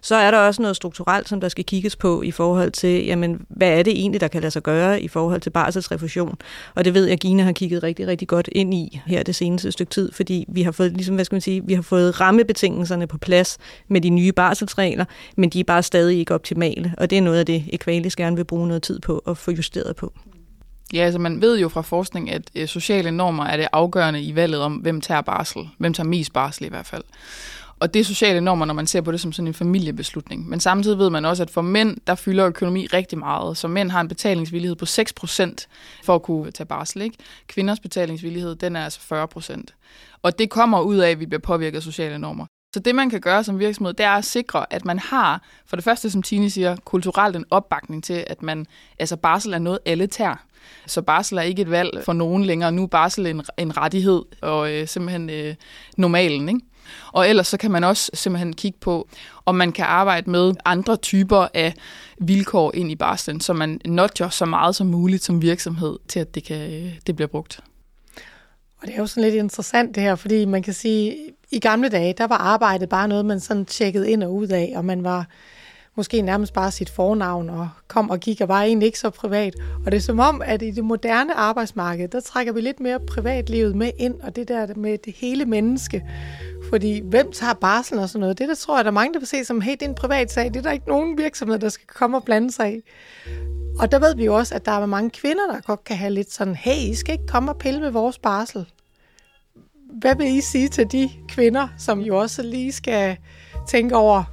Så 0.00 0.14
er 0.14 0.30
der 0.30 0.38
også 0.38 0.62
noget 0.62 0.76
strukturelt, 0.76 1.28
som 1.28 1.40
der 1.40 1.48
skal 1.48 1.64
kigges 1.64 1.96
på 1.96 2.22
i 2.22 2.30
forhold 2.30 2.70
til, 2.70 3.06
jamen, 3.06 3.46
hvad 3.48 3.78
er 3.78 3.82
det 3.82 3.92
egentlig, 3.92 4.20
der 4.20 4.28
kan 4.28 4.40
lade 4.40 4.50
sig 4.50 4.62
gøre 4.62 5.00
i 5.00 5.08
forhold 5.08 5.40
til 5.40 5.50
barselsrefusion. 5.50 6.36
Og 6.74 6.84
det 6.84 6.94
ved 6.94 7.06
jeg, 7.06 7.18
Gina 7.18 7.42
har 7.42 7.52
kigget 7.52 7.82
rigtig, 7.82 8.06
rigtig 8.06 8.28
godt 8.28 8.48
ind 8.52 8.74
i 8.74 9.00
her 9.06 9.22
det 9.22 9.34
seneste 9.34 9.72
stykke 9.72 9.90
tid, 9.90 10.12
fordi 10.12 10.44
vi 10.48 10.62
har 10.62 10.72
fået, 10.72 10.92
ligesom, 10.92 11.14
hvad 11.14 11.24
skal 11.24 11.34
man 11.34 11.40
sige, 11.40 11.62
vi 11.66 11.74
har 11.74 11.82
fået 11.82 12.20
rammebetingelserne 12.20 13.06
på 13.06 13.18
plads 13.18 13.58
med 13.88 14.00
de 14.00 14.10
nye 14.10 14.32
barselsregler, 14.32 15.04
men 15.36 15.50
de 15.50 15.60
er 15.60 15.64
bare 15.64 15.82
stadig 15.82 16.18
ikke 16.18 16.34
optimale. 16.34 16.94
Og 16.98 17.10
det 17.10 17.18
er 17.18 17.22
noget 17.22 17.38
af 17.38 17.46
det, 17.46 17.64
Equalis 17.72 18.16
gerne 18.16 18.36
vil 18.36 18.44
bruge 18.44 18.68
noget 18.68 18.82
tid 18.82 19.00
på 19.00 19.18
at 19.18 19.38
få 19.38 19.50
justeret 19.50 19.96
på. 19.96 20.12
Ja, 20.92 20.98
altså 20.98 21.18
man 21.18 21.40
ved 21.40 21.58
jo 21.58 21.68
fra 21.68 21.82
forskning, 21.82 22.30
at 22.30 22.42
øh, 22.54 22.68
sociale 22.68 23.10
normer 23.10 23.44
er 23.44 23.56
det 23.56 23.68
afgørende 23.72 24.22
i 24.22 24.34
valget 24.34 24.60
om, 24.60 24.74
hvem 24.74 25.00
tager 25.00 25.20
barsel. 25.20 25.68
Hvem 25.78 25.92
tager 25.92 26.08
mest 26.08 26.32
barsel 26.32 26.66
i 26.66 26.68
hvert 26.68 26.86
fald. 26.86 27.02
Og 27.80 27.94
det 27.94 28.00
er 28.00 28.04
sociale 28.04 28.40
normer, 28.40 28.64
når 28.64 28.74
man 28.74 28.86
ser 28.86 29.00
på 29.00 29.12
det 29.12 29.20
som 29.20 29.32
sådan 29.32 29.46
en 29.46 29.54
familiebeslutning. 29.54 30.48
Men 30.48 30.60
samtidig 30.60 30.98
ved 30.98 31.10
man 31.10 31.24
også, 31.24 31.42
at 31.42 31.50
for 31.50 31.62
mænd, 31.62 31.96
der 32.06 32.14
fylder 32.14 32.46
økonomi 32.46 32.86
rigtig 32.86 33.18
meget. 33.18 33.56
Så 33.56 33.68
mænd 33.68 33.90
har 33.90 34.00
en 34.00 34.08
betalingsvillighed 34.08 34.76
på 34.76 34.84
6% 34.84 35.66
for 36.04 36.14
at 36.14 36.22
kunne 36.22 36.50
tage 36.50 36.66
barsel. 36.66 37.02
Ikke? 37.02 37.16
Kvinders 37.46 37.80
betalingsvillighed, 37.80 38.54
den 38.54 38.76
er 38.76 38.84
altså 38.84 39.28
40%. 39.50 40.18
Og 40.22 40.38
det 40.38 40.50
kommer 40.50 40.80
ud 40.80 40.96
af, 40.96 41.10
at 41.10 41.20
vi 41.20 41.26
bliver 41.26 41.40
påvirket 41.40 41.76
af 41.76 41.82
sociale 41.82 42.18
normer. 42.18 42.46
Så 42.74 42.80
det, 42.80 42.94
man 42.94 43.10
kan 43.10 43.20
gøre 43.20 43.44
som 43.44 43.58
virksomhed, 43.58 43.94
det 43.94 44.06
er 44.06 44.10
at 44.10 44.24
sikre, 44.24 44.72
at 44.72 44.84
man 44.84 44.98
har, 44.98 45.42
for 45.66 45.76
det 45.76 45.84
første, 45.84 46.10
som 46.10 46.22
Tine 46.22 46.50
siger, 46.50 46.76
kulturelt 46.84 47.36
en 47.36 47.44
opbakning 47.50 48.04
til, 48.04 48.24
at 48.26 48.42
man, 48.42 48.66
altså 48.98 49.16
barsel 49.16 49.52
er 49.52 49.58
noget, 49.58 49.78
alle 49.86 50.06
tager. 50.06 50.36
Så 50.86 51.02
barsel 51.02 51.38
er 51.38 51.42
ikke 51.42 51.62
et 51.62 51.70
valg 51.70 52.02
for 52.04 52.12
nogen 52.12 52.44
længere. 52.44 52.72
Nu 52.72 52.82
er 52.82 52.86
barsel 52.86 53.26
en, 53.26 53.42
en 53.58 53.76
rettighed 53.76 54.22
og 54.42 54.72
øh, 54.72 54.88
simpelthen 54.88 55.30
øh, 55.30 55.54
normalen. 55.96 56.48
Ikke? 56.48 56.60
Og 57.12 57.28
ellers 57.28 57.46
så 57.46 57.56
kan 57.56 57.70
man 57.70 57.84
også 57.84 58.10
simpelthen 58.14 58.52
kigge 58.52 58.78
på, 58.80 59.08
om 59.46 59.54
man 59.54 59.72
kan 59.72 59.84
arbejde 59.84 60.30
med 60.30 60.54
andre 60.64 60.96
typer 60.96 61.48
af 61.54 61.74
vilkår 62.18 62.74
ind 62.74 62.90
i 62.90 62.96
barslen, 62.96 63.40
så 63.40 63.52
man 63.52 63.80
notcher 63.84 64.28
så 64.28 64.44
meget 64.44 64.76
som 64.76 64.86
muligt 64.86 65.24
som 65.24 65.42
virksomhed 65.42 65.98
til, 66.08 66.20
at 66.20 66.34
det, 66.34 66.44
kan, 66.44 66.72
øh, 66.72 66.92
det 67.06 67.16
bliver 67.16 67.28
brugt. 67.28 67.60
Og 68.80 68.86
det 68.86 68.94
er 68.94 68.98
jo 68.98 69.06
sådan 69.06 69.22
lidt 69.22 69.34
interessant 69.34 69.94
det 69.94 70.02
her, 70.02 70.14
fordi 70.14 70.44
man 70.44 70.62
kan 70.62 70.74
sige, 70.74 71.16
i 71.54 71.58
gamle 71.58 71.88
dage, 71.88 72.14
der 72.18 72.26
var 72.26 72.36
arbejdet 72.36 72.88
bare 72.88 73.08
noget, 73.08 73.26
man 73.26 73.40
sådan 73.40 73.64
tjekkede 73.64 74.10
ind 74.10 74.22
og 74.22 74.34
ud 74.34 74.48
af, 74.48 74.72
og 74.76 74.84
man 74.84 75.04
var 75.04 75.26
måske 75.96 76.22
nærmest 76.22 76.52
bare 76.52 76.70
sit 76.70 76.90
fornavn 76.90 77.50
og 77.50 77.68
kom 77.88 78.10
og 78.10 78.20
gik 78.20 78.40
og 78.40 78.48
var 78.48 78.62
egentlig 78.62 78.86
ikke 78.86 78.98
så 78.98 79.10
privat. 79.10 79.54
Og 79.86 79.92
det 79.92 79.96
er 79.96 80.02
som 80.02 80.18
om, 80.18 80.42
at 80.44 80.62
i 80.62 80.70
det 80.70 80.84
moderne 80.84 81.34
arbejdsmarked, 81.34 82.08
der 82.08 82.20
trækker 82.20 82.52
vi 82.52 82.60
lidt 82.60 82.80
mere 82.80 83.00
privatlivet 83.00 83.76
med 83.76 83.90
ind, 83.98 84.14
og 84.20 84.36
det 84.36 84.48
der 84.48 84.74
med 84.76 84.98
det 85.04 85.12
hele 85.12 85.44
menneske. 85.44 86.04
Fordi 86.68 87.00
hvem 87.04 87.32
tager 87.32 87.54
barsel 87.54 87.98
og 87.98 88.08
sådan 88.08 88.20
noget, 88.20 88.38
det 88.38 88.48
der 88.48 88.54
tror 88.54 88.78
jeg, 88.78 88.84
der 88.84 88.90
er 88.90 88.94
mange, 88.94 89.14
der 89.14 89.20
vil 89.20 89.28
se 89.28 89.44
som, 89.44 89.60
hey, 89.60 89.72
det 89.72 89.82
er 89.82 89.88
en 89.88 89.94
privat 89.94 90.32
sag, 90.32 90.44
det 90.44 90.56
er 90.56 90.62
der 90.62 90.72
ikke 90.72 90.88
nogen 90.88 91.18
virksomhed, 91.18 91.58
der 91.58 91.68
skal 91.68 91.86
komme 91.86 92.16
og 92.16 92.24
blande 92.24 92.52
sig 92.52 92.76
i. 92.76 92.80
Og 93.78 93.92
der 93.92 93.98
ved 93.98 94.16
vi 94.16 94.24
jo 94.24 94.36
også, 94.36 94.54
at 94.54 94.66
der 94.66 94.72
er 94.72 94.86
mange 94.86 95.10
kvinder, 95.10 95.52
der 95.52 95.60
godt 95.60 95.84
kan 95.84 95.96
have 95.96 96.10
lidt 96.10 96.32
sådan, 96.32 96.54
hey, 96.54 96.76
I 96.76 96.94
skal 96.94 97.12
ikke 97.12 97.26
komme 97.26 97.50
og 97.50 97.58
pille 97.58 97.80
med 97.80 97.90
vores 97.90 98.18
barsel. 98.18 98.66
Hvad 100.00 100.16
vil 100.16 100.26
I 100.26 100.40
sige 100.40 100.68
til 100.68 100.92
de 100.92 101.10
kvinder, 101.28 101.68
som 101.78 102.00
jo 102.00 102.16
også 102.16 102.42
lige 102.42 102.72
skal 102.72 103.16
tænke 103.68 103.96
over, 103.96 104.24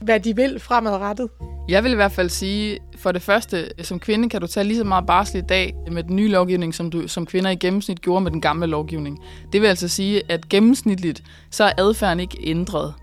hvad 0.00 0.20
de 0.20 0.36
vil 0.36 0.60
fremadrettet? 0.60 1.28
Jeg 1.68 1.84
vil 1.84 1.92
i 1.92 1.94
hvert 1.94 2.12
fald 2.12 2.28
sige, 2.28 2.78
for 2.96 3.12
det 3.12 3.22
første, 3.22 3.68
som 3.82 4.00
kvinde 4.00 4.28
kan 4.28 4.40
du 4.40 4.46
tage 4.46 4.64
lige 4.64 4.78
så 4.78 4.84
meget 4.84 5.06
barsel 5.06 5.38
i 5.38 5.46
dag 5.48 5.74
med 5.90 6.02
den 6.02 6.16
nye 6.16 6.28
lovgivning, 6.28 6.74
som 6.74 6.90
du 6.90 7.08
som 7.08 7.26
kvinder 7.26 7.50
i 7.50 7.56
gennemsnit 7.56 8.00
gjorde 8.00 8.20
med 8.20 8.30
den 8.30 8.40
gamle 8.40 8.66
lovgivning. 8.66 9.18
Det 9.52 9.62
vil 9.62 9.68
altså 9.68 9.88
sige, 9.88 10.22
at 10.28 10.48
gennemsnitligt, 10.48 11.22
så 11.50 11.64
er 11.64 11.72
adfærden 11.78 12.20
ikke 12.20 12.38
ændret. 12.42 12.94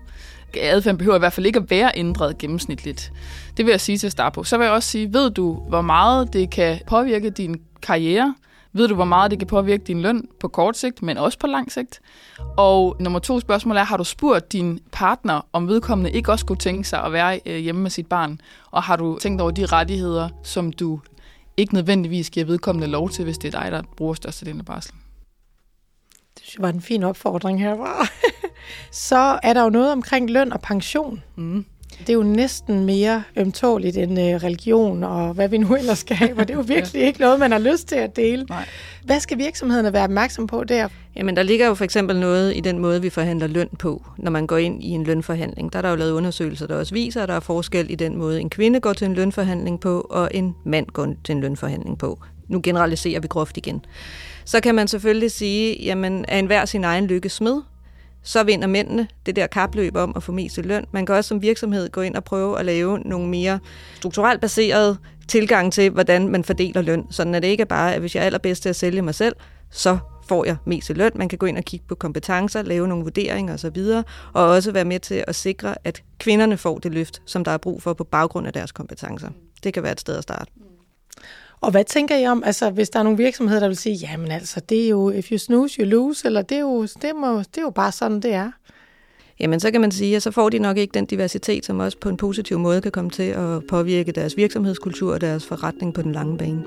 Adfærden 0.60 0.98
behøver 0.98 1.16
i 1.16 1.18
hvert 1.18 1.32
fald 1.32 1.46
ikke 1.46 1.58
at 1.58 1.70
være 1.70 1.92
ændret 1.94 2.38
gennemsnitligt. 2.38 3.12
Det 3.56 3.66
vil 3.66 3.72
jeg 3.72 3.80
sige 3.80 3.98
til 3.98 4.06
at 4.06 4.12
starte 4.12 4.34
på. 4.34 4.44
Så 4.44 4.58
vil 4.58 4.64
jeg 4.64 4.72
også 4.72 4.90
sige, 4.90 5.12
ved 5.12 5.30
du, 5.30 5.54
hvor 5.68 5.80
meget 5.80 6.32
det 6.32 6.50
kan 6.50 6.80
påvirke 6.86 7.30
din 7.30 7.60
karriere, 7.82 8.34
ved 8.76 8.88
du, 8.88 8.94
hvor 8.94 9.04
meget 9.04 9.30
det 9.30 9.38
kan 9.38 9.48
påvirke 9.48 9.84
din 9.84 10.02
løn 10.02 10.28
på 10.40 10.48
kort 10.48 10.76
sigt, 10.76 11.02
men 11.02 11.18
også 11.18 11.38
på 11.38 11.46
lang 11.46 11.72
sigt? 11.72 12.00
Og 12.56 12.96
nummer 13.00 13.18
to 13.18 13.40
spørgsmål 13.40 13.76
er, 13.76 13.84
har 13.84 13.96
du 13.96 14.04
spurgt 14.04 14.52
din 14.52 14.80
partner, 14.92 15.46
om 15.52 15.68
vedkommende 15.68 16.10
ikke 16.10 16.32
også 16.32 16.46
kunne 16.46 16.58
tænke 16.58 16.88
sig 16.88 17.04
at 17.04 17.12
være 17.12 17.40
øh, 17.46 17.56
hjemme 17.56 17.82
med 17.82 17.90
sit 17.90 18.06
barn? 18.06 18.40
Og 18.70 18.82
har 18.82 18.96
du 18.96 19.18
tænkt 19.18 19.40
over 19.40 19.50
de 19.50 19.66
rettigheder, 19.66 20.28
som 20.42 20.72
du 20.72 21.00
ikke 21.56 21.74
nødvendigvis 21.74 22.30
giver 22.30 22.46
vedkommende 22.46 22.86
lov 22.86 23.10
til, 23.10 23.24
hvis 23.24 23.38
det 23.38 23.54
er 23.54 23.60
dig, 23.60 23.72
der 23.72 23.82
bruger 23.96 24.14
størstedelen 24.14 24.60
af 24.60 24.66
barslen? 24.66 25.00
Det 26.38 26.54
var 26.58 26.68
en 26.68 26.80
fin 26.80 27.02
opfordring 27.02 27.60
her. 27.60 27.76
Så 28.90 29.38
er 29.42 29.52
der 29.52 29.62
jo 29.62 29.70
noget 29.70 29.92
omkring 29.92 30.30
løn 30.30 30.52
og 30.52 30.60
pension. 30.60 31.22
Mm. 31.36 31.64
Det 31.98 32.08
er 32.08 32.12
jo 32.14 32.22
næsten 32.22 32.84
mere 32.84 33.22
ømtåligt 33.36 33.96
end 33.96 34.20
øh, 34.20 34.26
religion 34.26 35.04
og 35.04 35.34
hvad 35.34 35.48
vi 35.48 35.58
nu 35.58 35.74
ellers 35.76 35.98
skal 35.98 36.16
have, 36.16 36.34
for 36.34 36.44
det 36.44 36.50
er 36.50 36.54
jo 36.54 36.62
virkelig 36.76 37.02
ikke 37.02 37.20
noget, 37.20 37.40
man 37.40 37.52
har 37.52 37.58
lyst 37.58 37.88
til 37.88 37.96
at 37.96 38.16
dele. 38.16 38.44
Nej. 38.44 38.64
Hvad 39.04 39.20
skal 39.20 39.38
virksomhederne 39.38 39.92
være 39.92 40.04
opmærksom 40.04 40.46
på 40.46 40.64
der? 40.64 40.88
Jamen, 41.16 41.36
der 41.36 41.42
ligger 41.42 41.66
jo 41.66 41.74
for 41.74 41.84
eksempel 41.84 42.20
noget 42.20 42.56
i 42.56 42.60
den 42.60 42.78
måde, 42.78 43.02
vi 43.02 43.10
forhandler 43.10 43.46
løn 43.46 43.68
på, 43.78 44.06
når 44.18 44.30
man 44.30 44.46
går 44.46 44.56
ind 44.56 44.84
i 44.84 44.88
en 44.88 45.04
lønforhandling. 45.04 45.72
Der 45.72 45.78
er 45.78 45.82
der 45.82 45.90
jo 45.90 45.96
lavet 45.96 46.12
undersøgelser, 46.12 46.66
der 46.66 46.76
også 46.76 46.94
viser, 46.94 47.22
at 47.22 47.28
der 47.28 47.34
er 47.34 47.40
forskel 47.40 47.90
i 47.90 47.94
den 47.94 48.16
måde, 48.16 48.40
en 48.40 48.50
kvinde 48.50 48.80
går 48.80 48.92
til 48.92 49.04
en 49.04 49.14
lønforhandling 49.14 49.80
på, 49.80 50.06
og 50.10 50.28
en 50.34 50.54
mand 50.64 50.86
går 50.86 51.14
til 51.24 51.34
en 51.34 51.40
lønforhandling 51.40 51.98
på. 51.98 52.18
Nu 52.48 52.60
generaliserer 52.62 53.20
vi 53.20 53.28
groft 53.28 53.56
igen. 53.56 53.84
Så 54.44 54.60
kan 54.60 54.74
man 54.74 54.88
selvfølgelig 54.88 55.30
sige, 55.30 55.84
jamen, 55.84 56.24
er 56.28 56.38
enhver 56.38 56.64
sin 56.64 56.84
egen 56.84 57.06
lykke 57.06 57.28
smed? 57.28 57.62
Så 58.26 58.42
vinder 58.42 58.66
mændene 58.66 59.08
det 59.26 59.36
der 59.36 59.46
kapløb 59.46 59.96
om 59.96 60.12
at 60.16 60.22
få 60.22 60.32
mest 60.32 60.58
i 60.58 60.62
løn. 60.62 60.86
Man 60.92 61.06
kan 61.06 61.14
også 61.14 61.28
som 61.28 61.42
virksomhed 61.42 61.88
gå 61.88 62.00
ind 62.00 62.14
og 62.14 62.24
prøve 62.24 62.58
at 62.58 62.64
lave 62.64 62.98
nogle 62.98 63.28
mere 63.28 63.58
strukturelt 63.94 64.40
baserede 64.40 64.96
tilgang 65.28 65.72
til, 65.72 65.90
hvordan 65.90 66.28
man 66.28 66.44
fordeler 66.44 66.82
løn. 66.82 67.06
Sådan 67.10 67.34
at 67.34 67.42
det 67.42 67.48
ikke 67.48 67.60
er 67.60 67.64
bare, 67.64 67.94
at 67.94 68.00
hvis 68.00 68.14
jeg 68.14 68.20
er 68.20 68.26
allerbedst 68.26 68.62
til 68.62 68.68
at 68.68 68.76
sælge 68.76 69.02
mig 69.02 69.14
selv, 69.14 69.36
så 69.70 69.98
får 70.28 70.44
jeg 70.44 70.56
mest 70.64 70.90
i 70.90 70.92
løn. 70.92 71.12
Man 71.14 71.28
kan 71.28 71.38
gå 71.38 71.46
ind 71.46 71.58
og 71.58 71.64
kigge 71.64 71.86
på 71.88 71.94
kompetencer, 71.94 72.62
lave 72.62 72.88
nogle 72.88 73.04
vurderinger 73.04 73.54
osv., 73.54 73.76
og 74.32 74.44
også 74.48 74.72
være 74.72 74.84
med 74.84 75.00
til 75.00 75.24
at 75.26 75.34
sikre, 75.34 75.74
at 75.84 76.02
kvinderne 76.18 76.56
får 76.56 76.78
det 76.78 76.94
løft, 76.94 77.22
som 77.26 77.44
der 77.44 77.50
er 77.50 77.58
brug 77.58 77.82
for 77.82 77.94
på 77.94 78.04
baggrund 78.04 78.46
af 78.46 78.52
deres 78.52 78.72
kompetencer. 78.72 79.28
Det 79.64 79.74
kan 79.74 79.82
være 79.82 79.92
et 79.92 80.00
sted 80.00 80.16
at 80.16 80.22
starte. 80.22 80.52
Og 81.60 81.70
hvad 81.70 81.84
tænker 81.84 82.16
I 82.16 82.26
om, 82.26 82.42
altså 82.46 82.70
hvis 82.70 82.90
der 82.90 82.98
er 82.98 83.02
nogle 83.02 83.18
virksomheder, 83.18 83.60
der 83.60 83.68
vil 83.68 83.76
sige, 83.76 83.96
jamen 83.96 84.30
altså, 84.30 84.60
det 84.60 84.84
er 84.84 84.88
jo, 84.88 85.10
if 85.10 85.32
you 85.32 85.38
snooze, 85.38 85.80
you 85.80 85.88
lose, 85.88 86.26
eller 86.26 86.42
det 86.42 86.56
er 86.56 86.60
jo, 86.60 86.82
det 86.82 87.16
må, 87.16 87.38
det 87.38 87.58
er 87.58 87.62
jo 87.62 87.70
bare 87.70 87.92
sådan, 87.92 88.20
det 88.20 88.32
er? 88.32 88.50
jamen 89.40 89.60
så 89.60 89.70
kan 89.70 89.80
man 89.80 89.90
sige, 89.90 90.16
at 90.16 90.22
så 90.22 90.30
får 90.30 90.48
de 90.48 90.58
nok 90.58 90.76
ikke 90.76 90.92
den 90.94 91.06
diversitet, 91.06 91.66
som 91.66 91.78
også 91.78 91.98
på 91.98 92.08
en 92.08 92.16
positiv 92.16 92.58
måde 92.58 92.80
kan 92.80 92.92
komme 92.92 93.10
til 93.10 93.22
at 93.22 93.66
påvirke 93.68 94.12
deres 94.12 94.36
virksomhedskultur 94.36 95.14
og 95.14 95.20
deres 95.20 95.46
forretning 95.46 95.94
på 95.94 96.02
den 96.02 96.12
lange 96.12 96.38
bane. 96.38 96.62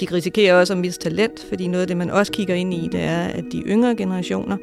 De 0.00 0.06
risikerer 0.12 0.54
også 0.54 0.72
at 0.72 0.78
miste 0.78 1.08
talent, 1.08 1.46
fordi 1.48 1.66
noget 1.66 1.82
af 1.82 1.86
det, 1.86 1.96
man 1.96 2.10
også 2.10 2.32
kigger 2.32 2.54
ind 2.54 2.74
i, 2.74 2.88
det 2.92 3.00
er, 3.00 3.22
at 3.22 3.44
de 3.52 3.62
yngre 3.66 3.96
generationer, 3.96 4.56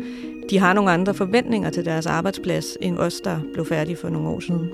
de 0.49 0.59
har 0.59 0.73
nogle 0.73 0.91
andre 0.91 1.13
forventninger 1.13 1.69
til 1.69 1.85
deres 1.85 2.05
arbejdsplads, 2.05 2.77
end 2.81 2.97
os, 2.97 3.21
der 3.23 3.39
blev 3.53 3.65
færdige 3.65 3.97
for 3.97 4.09
nogle 4.09 4.29
år 4.29 4.39
siden. 4.39 4.69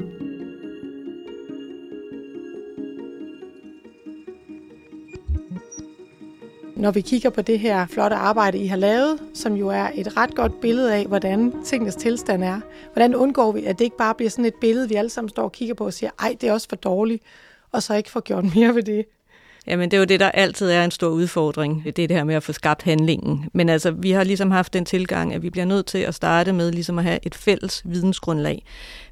Når 6.75 6.91
vi 6.91 7.01
kigger 7.01 7.29
på 7.29 7.41
det 7.41 7.60
her 7.60 7.88
flotte 7.88 8.15
arbejde, 8.15 8.58
I 8.58 8.67
har 8.67 8.77
lavet, 8.77 9.20
som 9.34 9.53
jo 9.53 9.67
er 9.67 9.89
et 9.96 10.17
ret 10.17 10.36
godt 10.36 10.62
billede 10.62 10.96
af, 10.96 11.05
hvordan 11.05 11.53
tingens 11.65 11.96
tilstand 11.96 12.44
er, 12.44 12.60
hvordan 12.94 13.15
undgår 13.15 13.51
vi, 13.51 13.65
at 13.65 13.79
det 13.79 13.86
ikke 13.86 13.98
bare 13.98 14.15
bliver 14.15 14.29
sådan 14.29 14.46
et 14.46 14.55
billede, 14.62 14.89
vi 14.89 14.96
alle 14.96 15.10
sammen 15.10 15.29
står 15.29 15.44
og 15.44 15.51
kigger 15.51 15.75
på 15.75 15.86
og 15.86 15.94
siger, 15.94 16.10
ej, 16.20 16.36
det 16.41 16.50
er 16.50 16.53
også 16.53 16.70
for 16.70 16.75
dårligt, 16.75 17.24
og 17.72 17.84
så 17.84 17.94
ikke 17.94 18.12
får 18.12 18.20
gjort 18.20 18.55
mere 18.55 18.75
ved 18.75 18.84
det. 18.84 19.05
Jamen, 19.67 19.91
det 19.91 19.98
er 19.98 20.01
jo 20.01 20.05
det, 20.05 20.20
der 20.20 20.32
altid 20.32 20.70
er 20.70 20.84
en 20.84 20.91
stor 20.91 21.08
udfordring. 21.08 21.84
Det 21.84 22.03
er 22.03 22.08
det 22.08 22.17
her 22.17 22.24
med 22.24 22.36
at 22.36 22.44
få 22.44 22.51
skabt 22.53 22.84
handlingen. 22.84 23.50
Men 23.53 23.70
altså, 23.70 23.91
vi 23.91 24.12
har 24.12 24.24
ligesom 24.24 24.51
haft 24.51 24.74
den 24.74 24.86
tilgang, 24.86 25.34
at 25.34 25.44
vi 25.44 25.50
bliver 25.50 25.65
nødt 25.65 25.86
til 25.86 25.98
at 25.98 26.15
starte 26.15 26.53
med 26.53 26.72
ligesom 26.72 26.98
at 26.98 27.03
have 27.03 27.20
et 27.24 27.36
fælles 27.36 27.82
vidensgrundlag. 27.86 28.63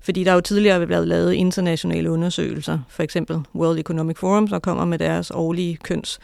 Fordi 0.02 0.24
der 0.24 0.32
er 0.32 0.36
jo 0.36 0.42
tidligere 0.42 0.86
blevet 0.86 1.08
lavet 1.08 1.34
internationale 1.34 2.12
undersøgelser, 2.12 2.80
for 2.90 3.04
eksempel 3.04 3.40
World 3.56 3.80
Economic 3.80 4.18
Forum, 4.18 4.48
der 4.48 4.60
kommer 4.60 4.86
med 4.86 5.00
deres 5.00 5.32
årlige 5.32 5.78
køns 5.84 6.20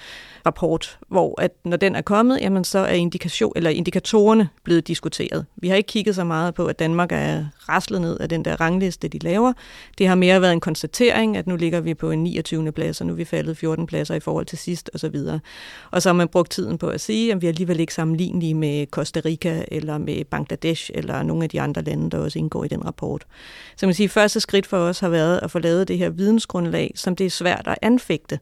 rapport, 0.46 1.00
hvor 1.08 1.42
at 1.42 1.52
når 1.66 1.78
den 1.78 1.96
er 1.96 2.02
kommet, 2.02 2.42
jamen 2.42 2.64
så 2.64 2.80
er 2.80 2.94
indikation, 2.94 3.54
eller 3.56 3.70
indikatorerne 3.70 4.50
blevet 4.64 4.88
diskuteret. 4.88 5.46
Vi 5.56 5.68
har 5.68 5.76
ikke 5.76 5.88
kigget 5.88 6.16
så 6.16 6.24
meget 6.24 6.54
på, 6.54 6.66
at 6.66 6.80
Danmark 6.80 7.12
er 7.12 7.46
raslet 7.70 8.02
ned 8.02 8.18
af 8.20 8.30
den 8.30 8.46
der 8.46 8.62
rangliste, 8.62 9.08
de 9.08 9.20
laver. 9.20 9.54
Det 9.98 10.08
har 10.08 10.16
mere 10.16 10.42
været 10.42 10.54
en 10.54 10.60
konstatering, 10.60 11.38
at 11.38 11.48
nu 11.48 11.56
ligger 11.56 11.80
vi 11.80 11.94
på 11.94 12.12
en 12.12 12.24
29. 12.24 12.72
plads, 12.72 13.02
og 13.02 13.08
nu 13.08 13.14
er 13.14 13.18
vi 13.18 13.26
faldet 13.26 13.58
14 13.58 13.88
pladser 13.88 14.16
i 14.16 14.20
forhold 14.20 14.46
til 14.46 14.58
sidst 14.58 14.90
osv. 14.94 15.16
Og, 15.16 15.40
og 15.92 16.02
så 16.02 16.10
har 16.10 16.14
man 16.14 16.28
brugt 16.28 16.52
tiden 16.52 16.78
på 16.78 16.90
at 16.90 17.02
sige, 17.02 17.32
at 17.32 17.42
vi 17.42 17.48
er 17.48 17.52
alligevel 17.52 17.80
ikke 17.80 17.94
sammenlignelige 17.94 18.54
med 18.54 18.86
Costa 18.88 19.22
Rica 19.26 19.66
eller 19.68 19.98
med 19.98 20.26
Bangladesh 20.26 20.92
eller 20.94 21.24
nogle 21.24 21.44
af 21.44 21.50
de 21.50 21.62
andre 21.62 21.82
lande, 21.82 22.10
der 22.10 22.18
også 22.18 22.40
indgår 22.40 22.64
i 22.64 22.68
den 22.68 22.86
rapport. 22.86 23.26
Så 23.78 23.86
man 23.86 23.96
siger, 23.96 24.08
at 24.08 24.12
første 24.12 24.40
skridt 24.40 24.68
for 24.68 24.78
os 24.78 25.00
har 25.00 25.10
været 25.10 25.40
at 25.44 25.52
få 25.52 25.60
lavet 25.60 25.88
det 25.88 25.98
her 25.98 26.10
vidensgrundlag, 26.10 26.92
som 26.96 27.16
det 27.16 27.26
er 27.26 27.30
svært 27.30 27.68
at 27.68 27.78
anfægte, 27.82 28.40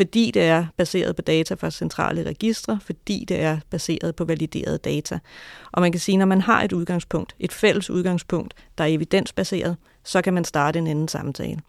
fordi 0.00 0.30
det 0.30 0.42
er 0.42 0.66
baseret 0.76 1.16
på 1.16 1.22
data 1.22 1.54
fra 1.54 1.70
centrale 1.70 2.22
registre, 2.22 2.78
fordi 2.82 3.24
det 3.28 3.40
er 3.40 3.58
baseret 3.70 4.16
på 4.16 4.24
validerede 4.24 4.78
data. 4.78 5.18
Og 5.72 5.82
man 5.82 5.92
kan 5.92 6.00
sige, 6.00 6.14
at 6.14 6.18
når 6.18 6.26
man 6.26 6.40
har 6.40 6.62
et 6.62 6.72
udgangspunkt, 6.72 7.34
et 7.38 7.52
fælles 7.52 7.90
udgangspunkt, 7.90 8.54
der 8.78 8.84
er 8.84 8.88
evidensbaseret, 8.88 9.76
så 10.04 10.22
kan 10.22 10.34
man 10.34 10.44
starte 10.44 10.78
en 10.78 10.86
anden 10.86 11.08
samtale. 11.08 11.60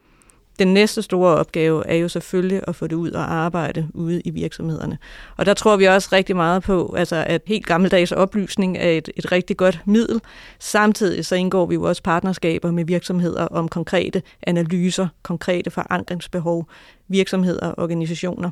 Den 0.60 0.74
næste 0.74 1.02
store 1.02 1.36
opgave 1.36 1.88
er 1.88 1.96
jo 1.96 2.08
selvfølgelig 2.08 2.62
at 2.68 2.76
få 2.76 2.88
det 2.88 2.96
ud 2.96 3.12
og 3.12 3.34
arbejde 3.34 3.88
ude 3.94 4.22
i 4.22 4.30
virksomhederne. 4.30 4.98
Og 5.38 5.46
der 5.46 5.54
tror 5.54 5.78
vi 5.78 5.86
også 5.86 6.10
rigtig 6.12 6.36
meget 6.36 6.64
på, 6.64 6.96
altså 6.98 7.24
at 7.28 7.42
helt 7.46 7.66
gammeldags 7.66 8.12
oplysning 8.12 8.78
er 8.78 8.90
et, 8.90 9.10
et 9.16 9.32
rigtig 9.32 9.58
godt 9.58 9.82
middel. 9.86 10.22
Samtidig 10.60 11.26
så 11.26 11.36
indgår 11.36 11.66
vi 11.66 11.76
jo 11.76 11.84
også 11.84 12.04
partnerskaber 12.04 12.72
med 12.72 12.86
virksomheder 12.86 13.46
om 13.46 13.68
konkrete 13.68 14.22
analyser, 14.44 15.08
konkrete 15.24 15.72
forankringsbehov, 15.72 16.68
virksomheder 17.08 17.68
og 17.68 17.84
organisationer. 17.84 18.50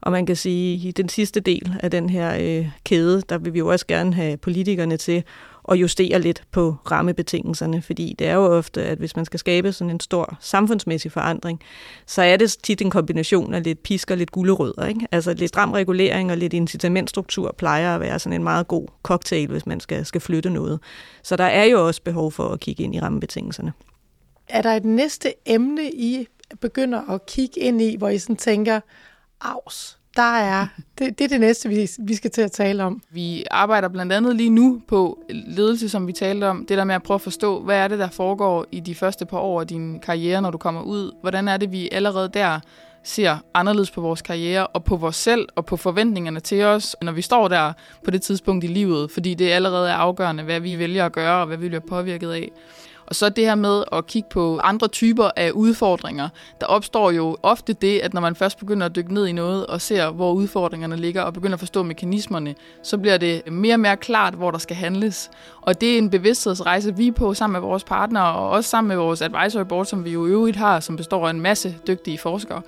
Og 0.00 0.12
man 0.12 0.26
kan 0.26 0.36
sige, 0.36 0.74
at 0.74 0.84
i 0.84 0.90
den 0.90 1.08
sidste 1.08 1.40
del 1.40 1.74
af 1.80 1.90
den 1.90 2.10
her 2.10 2.36
øh, 2.40 2.68
kæde, 2.84 3.22
der 3.28 3.38
vil 3.38 3.54
vi 3.54 3.58
jo 3.58 3.68
også 3.68 3.86
gerne 3.86 4.14
have 4.14 4.36
politikerne 4.36 4.96
til 4.96 5.24
at 5.68 5.76
justere 5.76 6.20
lidt 6.20 6.42
på 6.52 6.76
rammebetingelserne, 6.90 7.82
fordi 7.82 8.14
det 8.18 8.26
er 8.26 8.34
jo 8.34 8.56
ofte, 8.56 8.84
at 8.84 8.98
hvis 8.98 9.16
man 9.16 9.24
skal 9.24 9.40
skabe 9.40 9.72
sådan 9.72 9.90
en 9.90 10.00
stor 10.00 10.36
samfundsmæssig 10.40 11.12
forandring, 11.12 11.60
så 12.06 12.22
er 12.22 12.36
det 12.36 12.56
tit 12.62 12.82
en 12.82 12.90
kombination 12.90 13.54
af 13.54 13.62
lidt 13.62 13.82
pisk 13.82 14.10
og 14.10 14.16
lidt 14.16 14.30
gulerødder. 14.30 14.86
Ikke? 14.86 15.06
Altså 15.12 15.34
lidt 15.34 15.48
stram 15.48 15.72
regulering 15.72 16.30
og 16.30 16.36
lidt 16.36 16.52
incitamentstruktur 16.52 17.54
plejer 17.58 17.94
at 17.94 18.00
være 18.00 18.18
sådan 18.18 18.40
en 18.40 18.44
meget 18.44 18.68
god 18.68 18.86
cocktail, 19.02 19.48
hvis 19.48 19.66
man 19.66 19.80
skal, 19.80 20.06
skal 20.06 20.20
flytte 20.20 20.50
noget. 20.50 20.80
Så 21.22 21.36
der 21.36 21.44
er 21.44 21.64
jo 21.64 21.86
også 21.86 22.02
behov 22.02 22.32
for 22.32 22.48
at 22.48 22.60
kigge 22.60 22.84
ind 22.84 22.94
i 22.94 23.00
rammebetingelserne. 23.00 23.72
Er 24.48 24.62
der 24.62 24.70
et 24.70 24.84
næste 24.84 25.34
emne, 25.46 25.90
I 25.92 26.26
begynder 26.60 27.10
at 27.10 27.26
kigge 27.26 27.60
ind 27.60 27.82
i, 27.82 27.96
hvor 27.96 28.08
I 28.08 28.18
sådan 28.18 28.36
tænker, 28.36 28.80
Aus, 29.40 29.98
der 30.16 30.36
er, 30.36 30.66
det, 30.98 31.18
det 31.18 31.24
er 31.24 31.28
det 31.28 31.40
næste, 31.40 31.68
vi, 31.68 31.88
vi 31.98 32.14
skal 32.14 32.30
til 32.30 32.42
at 32.42 32.52
tale 32.52 32.84
om. 32.84 33.02
Vi 33.10 33.44
arbejder 33.50 33.88
blandt 33.88 34.12
andet 34.12 34.36
lige 34.36 34.50
nu 34.50 34.82
på 34.88 35.24
ledelse, 35.30 35.88
som 35.88 36.06
vi 36.06 36.12
talte 36.12 36.44
om. 36.48 36.66
Det 36.68 36.78
der 36.78 36.84
med 36.84 36.94
at 36.94 37.02
prøve 37.02 37.14
at 37.14 37.20
forstå, 37.20 37.62
hvad 37.62 37.78
er 37.78 37.88
det, 37.88 37.98
der 37.98 38.08
foregår 38.08 38.66
i 38.72 38.80
de 38.80 38.94
første 38.94 39.26
par 39.26 39.38
år 39.38 39.60
af 39.60 39.66
din 39.66 40.00
karriere, 40.00 40.42
når 40.42 40.50
du 40.50 40.58
kommer 40.58 40.82
ud? 40.82 41.12
Hvordan 41.20 41.48
er 41.48 41.56
det, 41.56 41.72
vi 41.72 41.88
allerede 41.92 42.28
der 42.34 42.60
ser 43.02 43.36
anderledes 43.54 43.90
på 43.90 44.00
vores 44.00 44.22
karriere 44.22 44.66
og 44.66 44.84
på 44.84 44.96
vores 44.96 45.16
selv 45.16 45.48
og 45.54 45.66
på 45.66 45.76
forventningerne 45.76 46.40
til 46.40 46.64
os, 46.64 46.96
når 47.02 47.12
vi 47.12 47.22
står 47.22 47.48
der 47.48 47.72
på 48.04 48.10
det 48.10 48.22
tidspunkt 48.22 48.64
i 48.64 48.66
livet, 48.66 49.10
fordi 49.10 49.34
det 49.34 49.50
allerede 49.50 49.90
er 49.90 49.94
afgørende, 49.94 50.42
hvad 50.42 50.60
vi 50.60 50.78
vælger 50.78 51.06
at 51.06 51.12
gøre 51.12 51.40
og 51.40 51.46
hvad 51.46 51.56
vi 51.56 51.68
bliver 51.68 51.80
påvirket 51.88 52.32
af. 52.32 52.50
Og 53.06 53.14
så 53.14 53.28
det 53.28 53.44
her 53.44 53.54
med 53.54 53.84
at 53.92 54.06
kigge 54.06 54.28
på 54.28 54.58
andre 54.58 54.88
typer 54.88 55.30
af 55.36 55.50
udfordringer. 55.50 56.28
Der 56.60 56.66
opstår 56.66 57.10
jo 57.10 57.36
ofte 57.42 57.72
det, 57.72 57.98
at 57.98 58.14
når 58.14 58.20
man 58.20 58.36
først 58.36 58.58
begynder 58.58 58.86
at 58.86 58.96
dykke 58.96 59.14
ned 59.14 59.26
i 59.26 59.32
noget 59.32 59.66
og 59.66 59.80
ser, 59.80 60.10
hvor 60.10 60.32
udfordringerne 60.32 60.96
ligger 60.96 61.22
og 61.22 61.32
begynder 61.32 61.54
at 61.54 61.60
forstå 61.60 61.82
mekanismerne, 61.82 62.54
så 62.82 62.98
bliver 62.98 63.16
det 63.16 63.52
mere 63.52 63.74
og 63.74 63.80
mere 63.80 63.96
klart, 63.96 64.34
hvor 64.34 64.50
der 64.50 64.58
skal 64.58 64.76
handles. 64.76 65.30
Og 65.62 65.80
det 65.80 65.94
er 65.94 65.98
en 65.98 66.10
bevidsthedsrejse, 66.10 66.96
vi 66.96 67.08
er 67.08 67.12
på 67.12 67.34
sammen 67.34 67.52
med 67.52 67.68
vores 67.68 67.84
partnere 67.84 68.34
og 68.34 68.50
også 68.50 68.70
sammen 68.70 68.88
med 68.88 68.96
vores 68.96 69.22
advisory 69.22 69.64
board, 69.64 69.86
som 69.86 70.04
vi 70.04 70.10
jo 70.10 70.26
i 70.26 70.30
øvrigt 70.30 70.56
har, 70.56 70.80
som 70.80 70.96
består 70.96 71.26
af 71.26 71.30
en 71.30 71.40
masse 71.40 71.76
dygtige 71.86 72.18
forskere. 72.18 72.62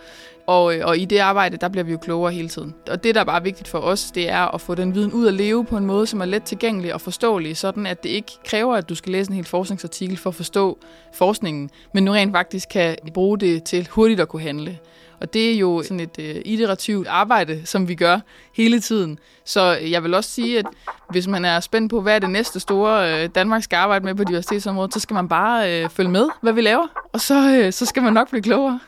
Og, 0.49 0.77
øh, 0.77 0.87
og 0.87 0.99
i 0.99 1.05
det 1.05 1.19
arbejde, 1.19 1.57
der 1.57 1.69
bliver 1.69 1.85
vi 1.85 1.93
jo 1.93 1.99
klogere 1.99 2.33
hele 2.33 2.49
tiden. 2.49 2.75
Og 2.91 3.05
det, 3.05 3.15
der 3.15 3.21
er 3.21 3.25
bare 3.25 3.43
vigtigt 3.43 3.69
for 3.69 3.79
os, 3.79 4.11
det 4.11 4.31
er 4.31 4.55
at 4.55 4.61
få 4.61 4.75
den 4.75 4.95
viden 4.95 5.13
ud 5.13 5.27
at 5.27 5.35
leve 5.35 5.65
på 5.65 5.77
en 5.77 5.87
måde, 5.87 6.07
som 6.07 6.21
er 6.21 6.25
let 6.25 6.43
tilgængelig 6.43 6.95
og 6.95 7.01
forståelig, 7.01 7.57
sådan 7.57 7.87
at 7.87 8.03
det 8.03 8.09
ikke 8.09 8.33
kræver, 8.47 8.75
at 8.77 8.89
du 8.89 8.95
skal 8.95 9.13
læse 9.13 9.31
en 9.31 9.37
hel 9.37 9.45
forskningsartikel 9.45 10.17
for 10.17 10.31
at 10.31 10.35
forstå 10.35 10.79
forskningen, 11.15 11.71
men 11.95 12.05
nu 12.05 12.13
rent 12.13 12.33
faktisk 12.33 12.69
kan 12.69 12.97
bruge 13.15 13.39
det 13.39 13.65
til 13.65 13.89
hurtigt 13.91 14.21
at 14.21 14.29
kunne 14.29 14.43
handle. 14.43 14.79
Og 15.21 15.35
det 15.35 15.53
er 15.53 15.59
jo 15.59 15.83
sådan 15.83 16.01
et 16.01 16.19
uh, 16.19 16.25
iterativt 16.45 17.09
arbejde, 17.09 17.67
som 17.67 17.89
vi 17.89 17.95
gør 17.95 18.21
hele 18.55 18.81
tiden. 18.81 19.19
Så 19.45 19.79
jeg 19.91 20.03
vil 20.03 20.15
også 20.15 20.31
sige, 20.31 20.59
at 20.59 20.67
hvis 21.11 21.27
man 21.27 21.45
er 21.45 21.61
spændt 21.61 21.91
på, 21.91 22.01
hvad 22.01 22.15
er 22.15 22.19
det 22.19 22.31
næste 22.31 22.61
store 22.61 23.25
uh, 23.25 23.31
Danmark 23.35 23.63
skal 23.63 23.77
arbejde 23.77 24.05
med 24.05 24.15
på 24.15 24.25
diversitetsområdet, 24.25 24.95
så 24.95 25.01
skal 25.01 25.15
man 25.15 25.29
bare 25.29 25.85
uh, 25.85 25.91
følge 25.91 26.11
med, 26.11 26.29
hvad 26.43 26.53
vi 26.53 26.61
laver, 26.61 26.87
og 27.13 27.21
så, 27.21 27.65
uh, 27.67 27.73
så 27.73 27.87
skal 27.87 28.03
man 28.03 28.13
nok 28.13 28.31
blive 28.31 28.43
klogere. 28.43 28.81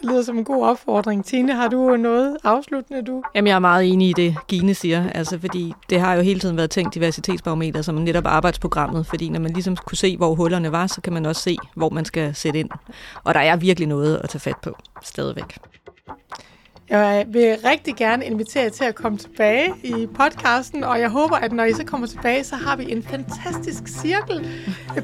Det 0.00 0.10
lyder 0.10 0.22
som 0.22 0.38
en 0.38 0.44
god 0.44 0.66
opfordring. 0.66 1.24
Tine, 1.24 1.54
har 1.54 1.68
du 1.68 1.96
noget 1.96 2.36
afsluttende, 2.44 3.02
du? 3.02 3.22
Jamen, 3.34 3.48
jeg 3.48 3.54
er 3.54 3.58
meget 3.58 3.92
enig 3.92 4.08
i 4.08 4.12
det, 4.12 4.36
Gine 4.48 4.74
siger. 4.74 5.10
Altså, 5.10 5.38
fordi 5.38 5.72
det 5.90 6.00
har 6.00 6.14
jo 6.14 6.22
hele 6.22 6.40
tiden 6.40 6.56
været 6.56 6.70
tænkt 6.70 6.94
diversitetsbarometer 6.94 7.82
som 7.82 7.94
netop 7.94 8.26
arbejdsprogrammet. 8.26 9.06
Fordi 9.06 9.28
når 9.28 9.40
man 9.40 9.52
ligesom 9.52 9.76
kunne 9.76 9.98
se, 9.98 10.16
hvor 10.16 10.34
hullerne 10.34 10.72
var, 10.72 10.86
så 10.86 11.00
kan 11.00 11.12
man 11.12 11.26
også 11.26 11.42
se, 11.42 11.56
hvor 11.74 11.90
man 11.90 12.04
skal 12.04 12.34
sætte 12.34 12.58
ind. 12.58 12.70
Og 13.24 13.34
der 13.34 13.40
er 13.40 13.56
virkelig 13.56 13.88
noget 13.88 14.20
at 14.24 14.28
tage 14.28 14.40
fat 14.40 14.56
på 14.62 14.76
stadigvæk. 15.02 15.58
Jeg 16.90 17.26
vil 17.28 17.56
rigtig 17.64 17.96
gerne 17.96 18.24
invitere 18.24 18.62
jer 18.62 18.70
til 18.70 18.84
at 18.84 18.94
komme 18.94 19.18
tilbage 19.18 19.72
i 19.84 20.06
podcasten, 20.14 20.84
og 20.84 21.00
jeg 21.00 21.08
håber, 21.08 21.36
at 21.36 21.52
når 21.52 21.64
I 21.64 21.72
så 21.72 21.84
kommer 21.84 22.06
tilbage, 22.06 22.44
så 22.44 22.56
har 22.56 22.76
vi 22.76 22.92
en 22.92 23.02
fantastisk 23.02 23.88
cirkel 23.88 24.46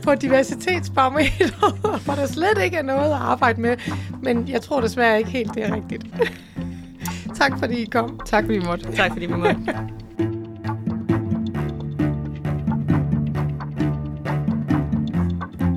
på 0.03 0.14
diversitetsbarometer, 0.14 1.79
hvor 2.05 2.14
der 2.14 2.27
slet 2.27 2.64
ikke 2.64 2.77
er 2.77 2.83
noget 2.83 3.11
at 3.11 3.16
arbejde 3.16 3.61
med. 3.61 3.77
Men 4.23 4.49
jeg 4.49 4.62
tror 4.62 4.81
desværre 4.81 5.18
ikke 5.18 5.31
helt, 5.31 5.55
det 5.55 5.64
er 5.64 5.75
rigtigt. 5.75 6.05
tak 7.40 7.59
fordi 7.59 7.83
I 7.83 7.85
kom. 7.85 8.21
Tak 8.27 8.45
fordi 8.45 8.59
vi 8.59 8.64
måtte. 8.64 8.92
Tak 8.92 9.12
fordi 9.12 9.27
vi 9.27 9.35
måtte. 9.35 9.57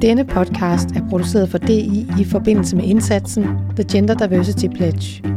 Denne 0.01 0.25
podcast 0.25 0.91
er 0.91 1.09
produceret 1.09 1.49
for 1.49 1.57
DI 1.57 2.07
i 2.19 2.25
forbindelse 2.31 2.75
med 2.75 2.83
indsatsen 2.83 3.43
The 3.75 3.85
Gender 3.91 4.27
Diversity 4.27 4.67
Pledge. 4.67 5.34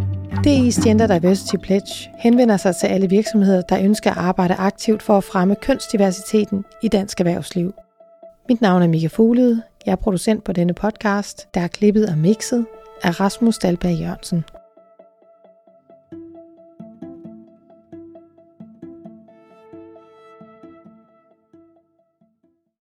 DI's 0.49 0.85
Gender 0.85 1.07
Diversity 1.07 1.57
Pledge 1.57 2.11
henvender 2.19 2.57
sig 2.57 2.77
til 2.77 2.87
alle 2.87 3.09
virksomheder, 3.09 3.63
der 3.63 3.85
ønsker 3.85 4.11
at 4.11 4.17
arbejde 4.17 4.55
aktivt 4.55 5.03
for 5.03 5.17
at 5.17 5.25
fremme 5.25 5.55
kønsdiversiteten 5.55 6.65
i 6.83 6.89
dansk 6.89 7.21
erhvervsliv. 7.21 7.75
Mit 8.49 8.61
navn 8.61 8.83
er 8.83 8.87
Mika 8.87 9.07
Fuglede. 9.07 9.63
Jeg 9.87 9.93
er 9.93 9.97
producent 9.97 10.45
på 10.45 10.53
denne 10.53 10.75
podcast, 10.75 11.55
der 11.55 11.61
er 11.61 11.69
klippet 11.69 12.09
og 12.09 12.19
mixet 12.19 12.67
af 13.03 13.21
Rasmus 13.21 13.59
Dalberg 13.59 13.95
Jørgensen. 14.01 14.45